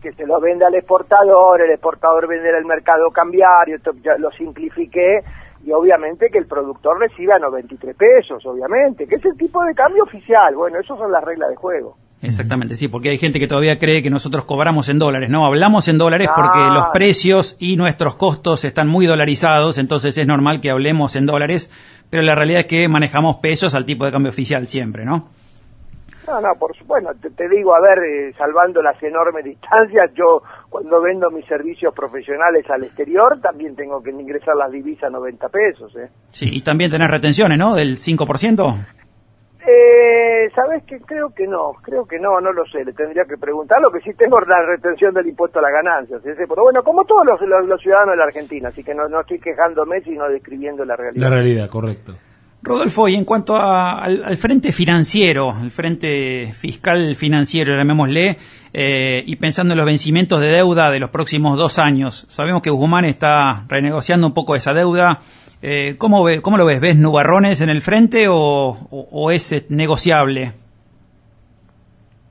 Que 0.01 0.11
se 0.13 0.25
los 0.25 0.41
vende 0.41 0.65
al 0.65 0.73
exportador, 0.73 1.61
el 1.61 1.71
exportador 1.71 2.27
vende 2.27 2.49
al 2.49 2.65
mercado 2.65 3.11
cambiario, 3.11 3.77
ya 4.03 4.17
lo 4.17 4.31
simplifiqué 4.31 5.21
y 5.67 5.71
obviamente 5.73 6.29
que 6.31 6.37
el 6.37 6.47
productor 6.47 6.97
reciba 6.97 7.37
93 7.39 7.93
pesos, 7.93 8.45
obviamente, 8.45 9.05
que 9.05 9.17
es 9.17 9.25
el 9.25 9.35
tipo 9.35 9.61
de 9.65 9.73
cambio 9.73 10.03
oficial. 10.03 10.55
Bueno, 10.55 10.79
esas 10.79 10.97
son 10.97 11.11
las 11.11 11.21
reglas 11.21 11.49
de 11.49 11.57
juego. 11.57 11.97
Exactamente, 12.21 12.77
sí, 12.77 12.87
porque 12.87 13.09
hay 13.09 13.17
gente 13.17 13.37
que 13.37 13.47
todavía 13.47 13.77
cree 13.77 14.01
que 14.01 14.09
nosotros 14.09 14.45
cobramos 14.45 14.87
en 14.87 14.97
dólares, 14.97 15.29
¿no? 15.29 15.45
Hablamos 15.45 15.89
en 15.89 15.97
dólares 15.97 16.29
porque 16.33 16.57
los 16.57 16.85
precios 16.93 17.57
y 17.59 17.75
nuestros 17.75 18.15
costos 18.15 18.63
están 18.63 18.87
muy 18.87 19.07
dolarizados, 19.07 19.77
entonces 19.77 20.17
es 20.17 20.25
normal 20.25 20.61
que 20.61 20.71
hablemos 20.71 21.17
en 21.17 21.25
dólares, 21.25 21.69
pero 22.09 22.23
la 22.23 22.33
realidad 22.33 22.61
es 22.61 22.67
que 22.67 22.87
manejamos 22.87 23.35
pesos 23.35 23.75
al 23.75 23.85
tipo 23.85 24.05
de 24.05 24.13
cambio 24.13 24.29
oficial 24.29 24.69
siempre, 24.69 25.03
¿no? 25.03 25.27
No, 26.27 26.41
no, 26.41 26.49
por 26.59 26.75
supuesto, 26.75 27.09
te, 27.35 27.47
digo, 27.47 27.73
a 27.73 27.79
ver, 27.79 27.99
eh, 27.99 28.33
salvando 28.37 28.81
las 28.81 29.01
enormes 29.01 29.45
distancias, 29.45 30.11
yo 30.13 30.41
cuando 30.69 31.01
vendo 31.01 31.31
mis 31.31 31.45
servicios 31.45 31.93
profesionales 31.93 32.65
al 32.69 32.83
exterior 32.83 33.39
también 33.41 33.75
tengo 33.75 34.01
que 34.03 34.11
ingresar 34.11 34.55
las 34.55 34.71
divisas 34.71 35.05
a 35.05 35.09
90 35.09 35.49
pesos. 35.49 35.95
¿eh? 35.95 36.09
Sí, 36.27 36.49
y 36.51 36.61
también 36.61 36.91
tenés 36.91 37.09
retenciones, 37.09 37.57
¿no? 37.57 37.75
Del 37.75 37.95
5%. 37.95 38.85
Eh, 39.69 40.49
¿Sabes 40.55 40.83
qué? 40.85 40.99
Creo 40.99 41.29
que 41.33 41.45
no, 41.45 41.73
creo 41.81 42.05
que 42.05 42.19
no, 42.19 42.39
no 42.39 42.51
lo 42.51 42.65
sé, 42.65 42.83
le 42.83 42.93
tendría 42.93 43.25
que 43.25 43.37
preguntar. 43.37 43.81
Lo 43.81 43.91
que 43.91 43.99
sí 43.99 44.13
tengo 44.17 44.39
la 44.41 44.61
retención 44.65 45.13
del 45.13 45.27
impuesto 45.27 45.59
a 45.59 45.61
las 45.61 45.71
ganancias, 45.71 46.21
pero 46.23 46.63
bueno, 46.63 46.83
como 46.83 47.03
todos 47.03 47.25
los, 47.25 47.41
los, 47.41 47.81
ciudadanos 47.81 48.15
de 48.15 48.17
la 48.17 48.23
Argentina, 48.25 48.69
así 48.69 48.83
que 48.83 48.93
no, 48.93 49.07
no 49.09 49.21
estoy 49.21 49.39
quejándome, 49.39 50.01
sino 50.01 50.27
describiendo 50.29 50.85
la 50.85 50.95
realidad. 50.95 51.21
La 51.21 51.29
realidad, 51.29 51.69
correcto. 51.69 52.13
Rodolfo, 52.61 53.07
y 53.07 53.15
en 53.15 53.23
cuanto 53.23 53.55
al, 53.55 54.37
frente 54.37 54.71
financiero, 54.71 55.55
el 55.61 55.71
frente 55.71 56.51
fiscal 56.53 57.15
financiero, 57.15 57.77
llamémosle, 57.77 58.37
eh, 58.73 59.23
y 59.25 59.35
pensando 59.37 59.73
en 59.73 59.77
los 59.77 59.85
vencimientos 59.85 60.41
de 60.41 60.47
deuda 60.47 60.91
de 60.91 60.99
los 60.99 61.09
próximos 61.09 61.57
dos 61.57 61.79
años, 61.79 62.25
sabemos 62.27 62.61
que 62.61 62.69
Guzmán 62.69 63.05
está 63.05 63.65
renegociando 63.67 64.27
un 64.27 64.33
poco 64.33 64.55
esa 64.55 64.73
deuda. 64.73 65.21
Eh, 65.61 65.95
¿cómo, 65.97 66.23
ve, 66.23 66.41
¿Cómo 66.41 66.57
lo 66.57 66.65
ves? 66.65 66.79
¿Ves 66.79 66.97
nubarrones 66.97 67.61
en 67.61 67.69
el 67.69 67.81
frente 67.81 68.27
o 68.27 69.31
es 69.31 69.65
negociable? 69.69 70.53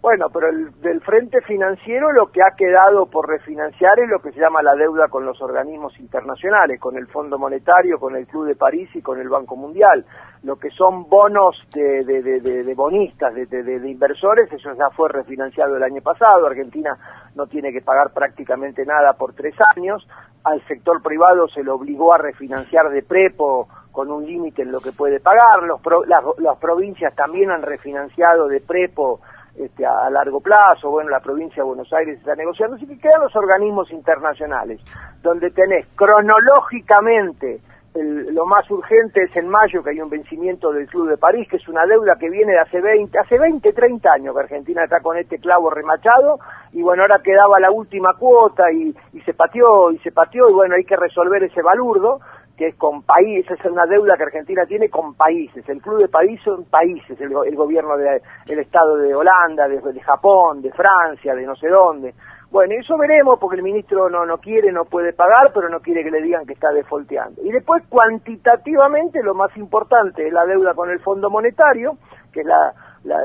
Bueno, 0.07 0.29
pero 0.33 0.51
el, 0.51 0.71
del 0.83 1.01
frente 1.01 1.41
financiero 1.41 2.13
lo 2.13 2.29
que 2.29 2.41
ha 2.41 2.55
quedado 2.57 3.07
por 3.07 3.29
refinanciar 3.29 3.99
es 3.99 4.09
lo 4.09 4.21
que 4.21 4.31
se 4.31 4.39
llama 4.39 4.63
la 4.63 4.77
deuda 4.77 5.09
con 5.09 5.27
los 5.27 5.43
organismos 5.43 5.99
internacionales, 5.99 6.79
con 6.79 6.97
el 6.97 7.09
Fondo 7.09 7.41
Monetario, 7.41 7.99
con 7.99 8.15
el 8.15 8.25
Club 8.29 8.47
de 8.47 8.55
París 8.55 8.89
y 8.95 9.03
con 9.03 9.19
el 9.19 9.29
Banco 9.29 9.57
Mundial. 9.57 10.05
Lo 10.45 10.61
que 10.61 10.71
son 10.71 11.09
bonos 11.09 11.61
de, 11.75 12.05
de, 12.05 12.23
de, 12.23 12.63
de 12.63 12.75
bonistas, 12.77 13.35
de, 13.35 13.91
inversores, 13.91 14.53
eso 14.53 14.73
ya 14.75 14.91
fue 14.91 15.09
refinanciado 15.09 15.77
el 15.77 15.83
año 15.83 16.01
pasado. 16.03 16.47
Argentina 16.47 16.97
no 17.35 17.49
tiene 17.49 17.73
que 17.73 17.81
pagar 17.81 18.13
prácticamente 18.15 18.87
nada 18.87 19.15
por 19.15 19.35
tres 19.35 19.57
años. 19.75 20.07
Al 20.45 20.65
sector 20.69 21.03
privado 21.03 21.49
se 21.49 21.65
le 21.65 21.73
obligó 21.73 22.15
a 22.15 22.19
refinanciar 22.19 22.91
de 22.91 23.03
prepo 23.03 23.67
con 23.91 24.13
un 24.13 24.25
límite 24.25 24.63
en 24.63 24.71
lo 24.71 24.79
que 24.79 24.93
puede 24.93 25.19
pagar. 25.19 25.65
Los 25.65 25.81
las, 26.07 26.23
las 26.39 26.59
provincias 26.59 27.13
también 27.17 27.51
han 27.51 27.63
refinanciado 27.63 28.47
de 28.47 28.61
prepo 28.61 29.19
este, 29.59 29.87
a, 29.87 30.11
largo 30.11 30.41
plazo, 30.41 30.91
bueno, 30.91 31.11
la 31.11 31.21
provincia 31.21 31.63
de 31.63 31.69
Buenos 31.69 31.93
Aires 31.93 32.19
está 32.19 32.35
negociando, 32.35 32.77
así 32.77 32.87
que 32.87 32.99
quedan 32.99 33.23
los 33.23 33.35
organismos 33.35 33.91
internacionales, 33.91 34.81
donde 35.23 35.51
tenés 35.51 35.87
cronológicamente 35.95 37.61
lo 38.03 38.45
más 38.45 38.71
urgente 38.71 39.23
es 39.23 39.37
en 39.37 39.49
mayo, 39.49 39.83
que 39.83 39.91
hay 39.91 40.01
un 40.01 40.11
vencimiento 40.11 40.71
del 40.71 40.87
Club 40.87 41.09
de 41.09 41.17
París, 41.17 41.49
que 41.49 41.57
es 41.57 41.69
una 41.69 41.87
deuda 41.87 42.17
que 42.19 42.29
viene 42.29 42.53
de 42.53 42.59
hace 42.59 42.81
20, 42.81 43.19
hace 43.19 43.39
20, 43.39 43.73
30 43.73 44.13
años 44.13 44.35
que 44.35 44.41
Argentina 44.41 44.85
está 44.85 45.01
con 45.01 45.17
este 45.17 45.39
clavo 45.39 45.71
remachado, 45.71 46.39
y 46.73 46.83
bueno, 46.83 47.03
ahora 47.03 47.21
quedaba 47.23 47.59
la 47.59 47.71
última 47.71 48.11
cuota 48.19 48.71
y, 48.71 48.95
y 49.13 49.21
se 49.23 49.35
pateó, 49.35 49.91
y 49.93 49.99
se 49.99 50.13
pateó, 50.13 50.51
y 50.51 50.53
bueno, 50.53 50.75
hay 50.75 50.85
que 50.85 50.97
resolver 50.97 51.43
ese 51.45 51.63
balurdo, 51.63 52.21
que 52.57 52.69
es 52.69 52.77
con 52.77 53.03
países, 53.03 53.59
es 53.59 53.71
una 53.71 53.87
deuda 53.87 54.17
que 54.17 54.25
Argentina 54.25 54.65
tiene 54.67 54.89
con 54.89 55.15
países. 55.15 55.69
El 55.69 55.83
Club 55.83 55.99
de 55.99 56.09
países 56.09 56.43
son 56.45 56.65
países, 56.65 57.21
el, 57.21 57.31
gobierno 57.55 57.97
del 57.97 58.23
el 58.49 58.59
Estado 58.59 58.97
de 58.97 59.15
Holanda, 59.15 59.69
de, 59.69 59.81
de, 59.81 60.01
Japón, 60.01 60.63
de 60.63 60.73
Francia, 60.73 61.35
de 61.35 61.45
no 61.45 61.55
sé 61.57 61.69
dónde. 61.69 62.15
Bueno, 62.51 62.75
eso 62.79 62.97
veremos 62.97 63.39
porque 63.39 63.57
el 63.57 63.63
ministro 63.63 64.09
no, 64.09 64.25
no 64.25 64.39
quiere, 64.39 64.73
no 64.73 64.85
puede 64.85 65.13
pagar, 65.13 65.51
pero 65.53 65.69
no 65.69 65.81
quiere 65.81 66.03
que 66.03 66.11
le 66.11 66.23
digan 66.23 66.47
que 66.47 66.55
está 66.55 66.71
defolteando. 66.71 67.43
Y 67.43 67.51
después, 67.51 67.83
cuantitativamente, 67.89 69.23
lo 69.23 69.35
más 69.35 69.55
importante 69.57 70.27
es 70.27 70.33
la 70.33 70.47
deuda 70.47 70.73
con 70.73 70.89
el 70.89 71.01
Fondo 71.01 71.29
Monetario, 71.29 71.99
que 72.33 72.41
es 72.41 72.47
la, 72.47 72.73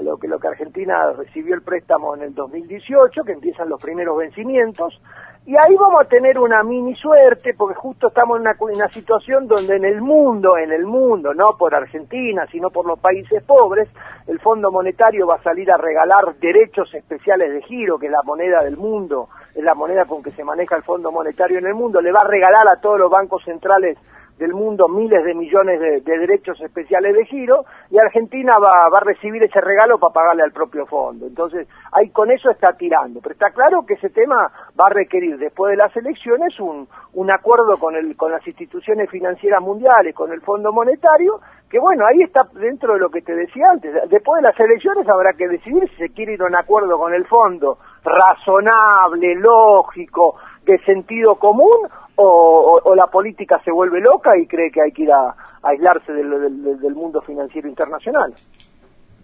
lo, 0.01 0.17
que, 0.17 0.27
lo 0.27 0.39
que 0.39 0.47
Argentina 0.47 1.11
recibió 1.13 1.55
el 1.55 1.61
préstamo 1.61 2.15
en 2.15 2.23
el 2.23 2.33
2018, 2.33 3.23
que 3.23 3.33
empiezan 3.33 3.69
los 3.69 3.81
primeros 3.81 4.17
vencimientos, 4.17 4.99
y 5.43 5.55
ahí 5.55 5.75
vamos 5.75 6.01
a 6.01 6.07
tener 6.07 6.37
una 6.37 6.61
mini 6.61 6.93
suerte, 6.95 7.55
porque 7.57 7.73
justo 7.73 8.09
estamos 8.09 8.37
en 8.37 8.41
una, 8.41 8.55
una, 8.59 8.87
situación 8.89 9.47
donde 9.47 9.75
en 9.75 9.85
el 9.85 9.99
mundo, 9.99 10.55
en 10.55 10.71
el 10.71 10.85
mundo, 10.85 11.33
no 11.33 11.57
por 11.57 11.73
Argentina, 11.73 12.45
sino 12.51 12.69
por 12.69 12.85
los 12.85 12.99
países 12.99 13.41
pobres, 13.43 13.89
el 14.27 14.39
Fondo 14.39 14.71
Monetario 14.71 15.25
va 15.25 15.35
a 15.35 15.43
salir 15.43 15.71
a 15.71 15.77
regalar 15.77 16.35
derechos 16.39 16.93
especiales 16.93 17.51
de 17.53 17.61
giro, 17.63 17.97
que 17.97 18.05
es 18.05 18.11
la 18.11 18.21
moneda 18.23 18.63
del 18.63 18.77
mundo, 18.77 19.29
es 19.55 19.63
la 19.63 19.73
moneda 19.73 20.05
con 20.05 20.21
que 20.21 20.31
se 20.31 20.43
maneja 20.43 20.75
el 20.75 20.83
Fondo 20.83 21.11
Monetario 21.11 21.57
en 21.57 21.65
el 21.65 21.73
mundo, 21.73 22.01
le 22.01 22.11
va 22.11 22.21
a 22.21 22.27
regalar 22.27 22.67
a 22.67 22.79
todos 22.79 22.99
los 22.99 23.09
bancos 23.09 23.43
centrales 23.43 23.97
del 24.41 24.55
mundo 24.55 24.87
miles 24.87 25.23
de 25.23 25.35
millones 25.35 25.79
de, 25.79 26.01
derechos 26.01 26.59
especiales 26.61 27.15
de 27.15 27.25
giro 27.25 27.63
y 27.91 27.99
Argentina 27.99 28.57
va, 28.57 28.89
va, 28.89 28.97
a 28.97 29.03
recibir 29.05 29.43
ese 29.43 29.61
regalo 29.61 29.99
para 29.99 30.13
pagarle 30.13 30.41
al 30.41 30.51
propio 30.51 30.87
fondo. 30.87 31.27
Entonces, 31.27 31.67
ahí 31.91 32.09
con 32.09 32.31
eso 32.31 32.49
está 32.49 32.73
tirando. 32.73 33.19
Pero 33.21 33.33
está 33.33 33.51
claro 33.51 33.85
que 33.85 33.93
ese 33.93 34.09
tema 34.09 34.51
va 34.79 34.87
a 34.87 34.93
requerir 34.93 35.37
después 35.37 35.69
de 35.69 35.77
las 35.77 35.95
elecciones 35.95 36.59
un, 36.59 36.87
un 37.13 37.31
acuerdo 37.31 37.77
con, 37.77 37.95
el, 37.95 38.17
con 38.17 38.31
las 38.31 38.45
instituciones 38.47 39.11
financieras 39.11 39.61
mundiales, 39.61 40.15
con 40.15 40.31
el 40.31 40.41
Fondo 40.41 40.71
Monetario, 40.73 41.39
que 41.69 41.77
bueno, 41.77 42.07
ahí 42.07 42.23
está 42.23 42.41
dentro 42.53 42.93
de 42.93 42.99
lo 42.99 43.09
que 43.09 43.21
te 43.21 43.35
decía 43.35 43.69
antes. 43.69 43.93
Después 44.09 44.41
de 44.41 44.49
las 44.49 44.59
elecciones 44.59 45.07
habrá 45.07 45.33
que 45.33 45.47
decidir 45.47 45.87
si 45.91 45.97
se 45.97 46.09
quiere 46.09 46.33
ir 46.33 46.41
a 46.41 46.47
un 46.47 46.55
acuerdo 46.55 46.97
con 46.97 47.13
el 47.13 47.25
fondo 47.27 47.77
razonable, 48.03 49.35
lógico, 49.35 50.35
de 50.65 50.77
sentido 50.85 51.35
común 51.35 51.87
o, 52.15 52.93
la 52.95 53.07
política 53.07 53.61
se 53.63 53.71
vuelve 53.71 53.99
loca 53.99 54.37
y 54.37 54.45
cree 54.45 54.71
que 54.71 54.81
hay 54.81 54.91
que 54.91 55.03
ir 55.03 55.11
a, 55.11 55.35
aislarse 55.63 56.11
del, 56.11 56.95
mundo 56.95 57.21
financiero 57.21 57.67
internacional. 57.67 58.33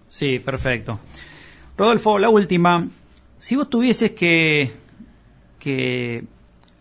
Sí, 0.08 0.40
perfecto. 0.40 1.00
Rodolfo, 1.78 2.18
la 2.18 2.30
última. 2.30 2.88
Si 3.38 3.56
vos 3.56 3.70
tuvieses 3.70 4.12
que, 4.12 4.72
que 5.60 6.24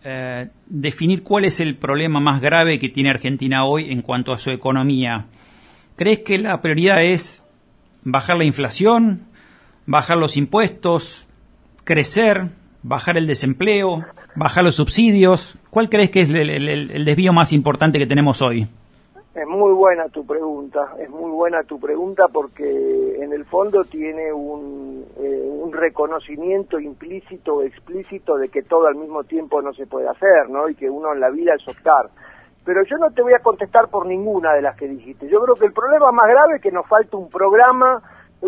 eh, 0.03 0.49
definir 0.67 1.23
cuál 1.23 1.45
es 1.45 1.59
el 1.59 1.75
problema 1.75 2.19
más 2.19 2.41
grave 2.41 2.79
que 2.79 2.89
tiene 2.89 3.09
Argentina 3.09 3.65
hoy 3.65 3.91
en 3.91 4.01
cuanto 4.01 4.31
a 4.31 4.37
su 4.37 4.51
economía, 4.51 5.25
¿crees 5.95 6.19
que 6.19 6.37
la 6.37 6.61
prioridad 6.61 7.03
es 7.03 7.45
bajar 8.03 8.37
la 8.37 8.45
inflación, 8.45 9.27
bajar 9.85 10.17
los 10.17 10.37
impuestos, 10.37 11.27
crecer, 11.83 12.49
bajar 12.83 13.17
el 13.17 13.27
desempleo, 13.27 14.05
bajar 14.37 14.63
los 14.63 14.75
subsidios. 14.75 15.57
¿Cuál 15.69 15.89
crees 15.89 16.11
que 16.11 16.21
es 16.21 16.29
el, 16.29 17.05
desvío 17.05 17.33
más 17.33 17.51
importante 17.53 17.97
que 17.97 18.05
tenemos 18.05 18.41
hoy? 18.41 18.67
Es 19.33 19.47
muy 19.47 19.73
buena 19.73 20.07
tu 20.09 20.25
pregunta, 20.25 20.93
es 20.99 21.09
muy 21.09 21.29
buena 21.29 21.61
tu 21.63 21.79
pregunta 21.79 22.25
porque 22.31 23.17
en 23.19 23.33
el 23.33 23.45
fondo 23.45 23.83
tiene 23.83 24.33
un, 24.33 25.05
eh, 25.19 25.47
un 25.47 25.71
reconocimiento 25.71 26.79
implícito 26.79 27.57
o 27.57 27.63
explícito 27.63 28.35
de 28.37 28.49
que 28.49 28.63
todo 28.63 28.87
al 28.87 28.95
mismo 28.95 29.23
tiempo 29.23 29.61
no 29.61 29.73
se 29.73 29.85
puede 29.85 30.07
hacer, 30.07 30.49
¿no? 30.49 30.69
Y 30.69 30.75
que 30.75 30.89
uno 30.89 31.13
en 31.13 31.19
la 31.19 31.29
vida 31.29 31.53
es 31.53 31.67
optar. 31.67 32.09
Pero 32.65 32.83
yo 32.83 32.97
no 32.97 33.11
te 33.11 33.21
voy 33.21 33.33
a 33.33 33.43
contestar 33.43 33.89
por 33.89 34.07
ninguna 34.07 34.53
de 34.53 34.61
las 34.61 34.75
que 34.75 34.87
dijiste. 34.87 35.29
Yo 35.29 35.39
creo 35.41 35.55
que 35.55 35.67
el 35.67 35.73
problema 35.73 36.11
más 36.11 36.27
grave 36.27 36.55
es 36.55 36.61
que 36.61 36.71
nos 36.71 36.87
falta 36.87 37.15
un 37.15 37.29
programa 37.29 38.01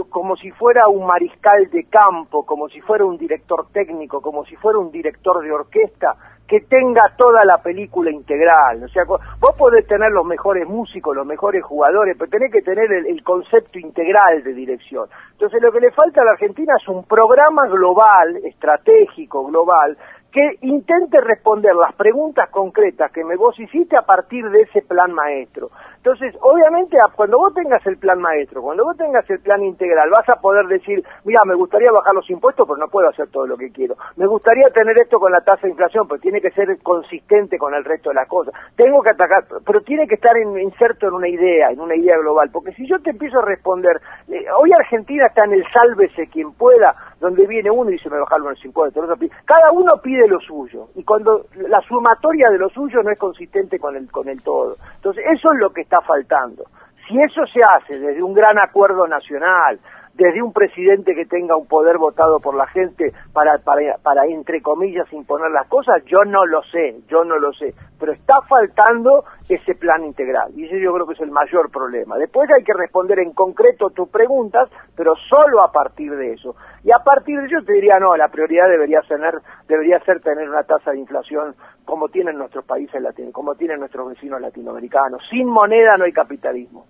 como 0.10 0.36
si 0.36 0.52
fuera 0.52 0.88
un 0.88 1.06
mariscal 1.06 1.70
de 1.72 1.86
campo, 1.86 2.46
como 2.46 2.70
si 2.70 2.80
fuera 2.82 3.06
un 3.06 3.18
director 3.18 3.68
técnico, 3.72 4.22
como 4.22 4.46
si 4.46 4.56
fuera 4.56 4.80
un 4.80 4.92
director 4.92 5.44
de 5.44 5.52
orquesta, 5.52 6.16
que 6.50 6.62
tenga 6.62 7.14
toda 7.16 7.46
la 7.46 7.60
película 7.60 8.10
integral. 8.12 8.84
O 8.84 8.88
sea, 8.88 9.04
vos 9.06 9.56
podés 9.56 9.88
tener 9.88 10.12
los 10.12 10.26
mejores 10.26 10.68
músicos, 10.68 11.16
los 11.16 11.26
mejores 11.26 11.64
jugadores, 11.64 12.16
pero 12.18 12.32
tenés 12.32 12.52
que 12.52 12.64
tener 12.64 12.92
el, 12.92 13.24
concepto 13.24 13.78
integral 13.78 14.44
de 14.44 14.54
dirección. 14.54 15.08
Entonces, 15.34 15.62
lo 15.62 15.72
que 15.72 15.80
le 15.80 15.92
falta 15.92 16.22
a 16.22 16.26
la 16.26 16.32
Argentina 16.32 16.74
es 16.82 16.88
un 16.88 17.04
programa 17.04 17.68
global, 17.68 18.38
estratégico, 18.44 19.46
global, 19.46 19.96
que 20.32 20.58
intente 20.62 21.20
responder 21.22 21.76
las 21.76 21.96
preguntas 21.96 22.50
concretas 22.50 23.12
que 23.12 23.24
me 23.24 23.36
vos 23.36 23.60
hiciste 23.60 23.98
a 23.98 24.04
partir 24.04 24.48
de 24.50 24.62
ese 24.62 24.82
plan 24.84 25.12
maestro. 25.12 25.70
Entonces, 25.98 26.36
obviamente, 26.42 26.98
cuando 27.16 27.38
vos 27.38 27.54
tengas 27.54 27.86
el 27.86 27.98
plan 27.98 28.20
maestro, 28.20 28.62
cuando 28.62 28.86
vos 28.86 28.96
tengas 28.96 29.30
el 29.30 29.40
plan 29.40 29.64
integral, 29.64 30.10
vas 30.10 30.30
a 30.30 30.36
poder 30.40 30.66
decir, 30.68 31.04
mira, 31.26 31.44
me 31.46 31.56
gustaría 31.56 31.92
bajar 31.92 32.14
los 32.14 32.30
impuestos, 32.30 32.66
pero 32.68 32.78
no 32.78 32.88
puedo 32.88 33.10
hacer 33.10 33.28
todo 33.30 33.46
lo 33.48 33.58
que 33.58 33.72
quiero. 33.72 33.96
Me 34.16 34.28
gustaría 34.28 34.70
tener 34.70 34.98
esto 34.98 35.20
con 35.20 35.32
la 35.32 35.42
tasa 35.42 35.64
de 35.64 35.72
inflación, 35.72 36.08
pero 36.08 36.22
tiene 36.22 36.40
que 36.40 36.52
ser 36.52 36.68
consistente 36.84 37.58
con 37.58 37.74
el 37.74 37.84
resto 37.84 38.10
de 38.10 38.16
las 38.16 38.28
cosas. 38.28 38.54
Tengo 38.76 39.02
que 39.02 39.10
atacar, 39.10 39.44
pero 39.66 39.82
tiene 39.82 40.08
que 40.08 40.16
estar 40.16 40.38
inserto 40.38 41.08
en 41.08 41.14
una 41.16 41.28
idea, 41.28 41.72
en 41.72 41.82
una 41.82 41.96
idea 41.96 42.18
global. 42.18 42.50
Porque 42.54 42.72
si 42.74 42.88
yo 42.88 43.00
te 43.00 43.10
empiezo 43.10 43.40
a 43.40 43.46
responder, 43.46 44.00
eh, 44.30 44.46
hoy 44.58 44.72
Argentina 44.72 45.26
está 45.28 45.44
en 45.46 45.54
el 45.54 45.66
sálvese 45.74 46.28
quien 46.28 46.54
pueda, 46.54 46.96
donde 47.20 47.46
viene 47.48 47.70
uno 47.70 47.90
y 47.90 47.94
dice, 47.94 48.10
me 48.10 48.20
bajaron 48.20 48.50
los 48.50 48.66
impuestos. 48.66 49.04
Cada 49.46 49.72
uno 49.72 49.98
pide 50.02 50.28
lo 50.28 50.40
suyo. 50.40 50.88
Y 50.96 51.04
cuando 51.04 51.46
la 51.56 51.82
sumatoria 51.82 52.50
de 52.50 52.58
lo 52.58 52.70
suyo 52.70 53.04
no 53.04 53.12
es 53.12 53.20
consistente 53.20 53.78
con 53.78 53.96
el, 53.96 54.10
con 54.10 54.28
el 54.30 54.42
todo. 54.42 54.78
Entonces, 54.96 55.24
eso 55.32 55.52
es 55.52 55.60
lo 55.60 55.72
que 55.72 55.82
está 55.82 56.02
faltando. 56.02 56.64
Si 57.08 57.20
eso 57.20 57.46
se 57.48 57.62
hace 57.64 58.00
desde 58.00 58.24
un 58.24 58.34
gran 58.34 58.58
acuerdo 58.60 59.08
nacional, 59.08 59.80
desde 60.20 60.42
un 60.42 60.52
presidente 60.52 61.16
que 61.16 61.26
tenga 61.26 61.56
un 61.56 61.66
poder 61.66 61.98
votado 61.98 62.42
por 62.42 62.54
la 62.54 62.68
gente 62.68 63.14
para, 63.32 63.58
para, 63.60 63.98
para, 64.04 64.26
entre 64.26 64.62
comillas, 64.62 65.12
imponer 65.14 65.50
las 65.50 65.66
cosas, 65.70 66.04
yo 66.06 66.26
no 66.26 66.46
lo 66.46 66.62
sé, 66.64 67.00
yo 67.08 67.24
no 67.24 67.40
lo 67.40 67.54
sé. 67.54 67.74
Pero 67.98 68.12
está 68.12 68.42
faltando 68.42 69.24
ese 69.48 69.76
plan 69.76 70.04
integral. 70.04 70.52
Y 70.58 70.66
ese 70.66 70.82
yo 70.82 70.94
creo 70.94 71.08
que 71.08 71.14
es 71.14 71.22
el 71.22 71.32
mayor 71.32 71.72
problema. 71.72 72.18
Después 72.18 72.50
hay 72.52 72.66
que 72.66 72.74
responder 72.74 73.20
en 73.20 73.32
concreto 73.32 73.92
tus 73.92 74.10
preguntas, 74.10 74.70
pero 74.94 75.16
solo 75.30 75.64
a 75.64 75.72
partir 75.72 76.14
de 76.14 76.34
eso. 76.34 76.54
Y 76.84 76.92
a 76.92 77.00
partir 77.00 77.40
de 77.40 77.48
eso 77.48 77.66
te 77.66 77.74
diría, 77.74 77.98
no, 77.98 78.18
la 78.18 78.28
prioridad 78.28 78.68
debería 78.68 79.02
ser, 79.04 79.22
debería 79.70 80.00
ser 80.02 80.20
tener 80.20 80.50
una 80.50 80.64
tasa 80.64 80.92
de 80.92 81.00
inflación 81.00 81.56
como 81.86 82.10
tienen 82.10 82.38
nuestros 82.38 82.66
países 82.66 83.02
latinos, 83.02 83.32
como 83.32 83.56
tienen 83.56 83.80
nuestros 83.80 84.10
vecinos 84.10 84.42
latinoamericanos. 84.42 85.24
Sin 85.30 85.48
moneda 85.48 85.96
no 85.98 86.04
hay 86.04 86.12
capitalismo. 86.12 86.86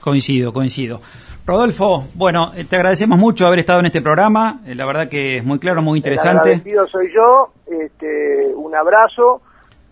Coincido, 0.00 0.52
coincido. 0.52 1.00
Rodolfo, 1.46 2.06
bueno, 2.14 2.52
eh, 2.54 2.64
te 2.64 2.76
agradecemos 2.76 3.18
mucho 3.18 3.46
haber 3.46 3.60
estado 3.60 3.80
en 3.80 3.86
este 3.86 4.00
programa. 4.00 4.60
Eh, 4.66 4.74
la 4.74 4.86
verdad 4.86 5.08
que 5.08 5.38
es 5.38 5.44
muy 5.44 5.58
claro, 5.58 5.82
muy 5.82 5.98
interesante. 5.98 6.52
El 6.52 6.60
agradecido 6.60 6.86
soy 6.88 7.12
yo. 7.12 7.52
Este, 7.66 8.54
un 8.54 8.74
abrazo. 8.74 9.42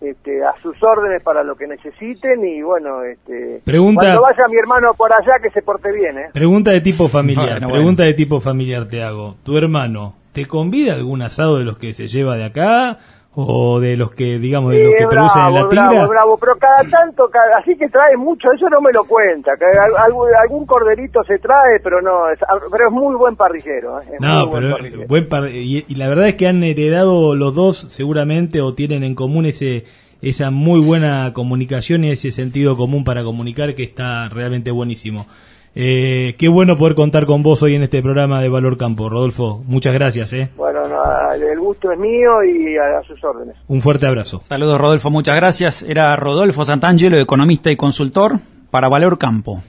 Este, 0.01 0.41
a 0.45 0.53
sus 0.61 0.81
órdenes 0.81 1.21
para 1.21 1.43
lo 1.43 1.55
que 1.57 1.67
necesiten 1.67 2.45
y 2.45 2.61
bueno, 2.61 3.03
este, 3.03 3.61
pregunta, 3.65 4.03
cuando 4.03 4.21
vaya 4.21 4.43
mi 4.49 4.55
hermano 4.55 4.93
por 4.93 5.11
allá 5.11 5.33
que 5.43 5.49
se 5.49 5.61
porte 5.61 5.91
bien. 5.91 6.17
¿eh? 6.17 6.29
Pregunta 6.31 6.71
de 6.71 6.79
tipo 6.79 7.09
familiar, 7.09 7.59
pregunta 7.67 8.03
de 8.03 8.13
tipo 8.13 8.39
familiar 8.39 8.87
te 8.87 9.03
hago. 9.03 9.35
¿Tu 9.43 9.57
hermano 9.57 10.15
te 10.31 10.45
convida 10.45 10.93
algún 10.93 11.21
asado 11.21 11.57
de 11.57 11.65
los 11.65 11.77
que 11.77 11.91
se 11.91 12.07
lleva 12.07 12.37
de 12.37 12.45
acá? 12.45 12.97
O 13.47 13.79
de 13.79 13.95
los 13.95 14.11
que 14.11 14.39
digamos 14.39 14.71
de 14.71 14.83
los 14.83 14.93
que 14.97 15.07
producen 15.07 15.41
en 15.41 15.53
la 15.53 15.69
tira 15.69 16.07
bravo, 16.07 16.37
pero 16.37 16.57
cada 16.57 16.83
tanto 16.89 17.29
así 17.57 17.75
que 17.77 17.87
trae 17.89 18.17
mucho 18.17 18.51
eso 18.51 18.69
no 18.69 18.81
me 18.81 18.91
lo 18.93 19.03
cuenta. 19.05 19.51
Que 19.57 19.65
algún, 19.77 20.65
corderito 20.65 21.23
se 21.23 21.39
trae 21.39 21.79
pero 21.83 22.01
no 22.01 22.29
es, 22.29 22.39
pero 22.71 22.87
es 22.87 22.91
muy 22.91 23.15
buen 23.15 23.35
parrillero 23.35 23.99
¿eh? 24.01 24.17
no 24.19 24.49
pero 24.49 24.77
buen 25.07 25.27
y, 25.51 25.95
la 25.95 26.07
verdad 26.07 26.27
es 26.27 26.35
que 26.35 26.47
han 26.47 26.63
heredado 26.63 27.35
los 27.35 27.55
dos 27.55 27.87
seguramente 27.91 28.61
o 28.61 28.73
tienen 28.73 29.03
en 29.03 29.15
común 29.15 29.45
ese 29.45 29.85
esa 30.21 30.51
muy 30.51 30.85
buena 30.85 31.31
comunicación 31.33 32.03
y 32.03 32.11
ese 32.11 32.31
sentido 32.31 32.75
común 32.75 33.03
para 33.03 33.23
comunicar 33.23 33.73
que 33.73 33.83
está 33.83 34.27
realmente 34.29 34.71
buenísimo 34.71 35.27
eh, 35.81 36.35
qué 36.37 36.49
bueno 36.49 36.77
poder 36.77 36.93
contar 36.93 37.25
con 37.25 37.41
vos 37.41 37.63
hoy 37.63 37.75
en 37.75 37.83
este 37.83 38.01
programa 38.01 38.41
de 38.41 38.49
Valor 38.49 38.77
Campo, 38.77 39.07
Rodolfo. 39.07 39.63
Muchas 39.65 39.93
gracias. 39.93 40.33
¿eh? 40.33 40.49
Bueno, 40.57 40.81
el 41.33 41.57
gusto 41.57 41.89
es 41.89 41.97
mío 41.97 42.43
y 42.43 42.75
a, 42.75 43.01
sus 43.07 43.23
órdenes. 43.23 43.55
Un 43.69 43.79
fuerte 43.79 44.05
abrazo. 44.05 44.41
Saludos, 44.43 44.77
Rodolfo. 44.77 45.09
Muchas 45.09 45.37
gracias. 45.37 45.83
Era 45.83 46.13
Rodolfo 46.17 46.65
Santangelo, 46.65 47.15
economista 47.15 47.71
y 47.71 47.77
consultor 47.77 48.39
para 48.69 48.89
Valor 48.89 49.17
Campo. 49.17 49.61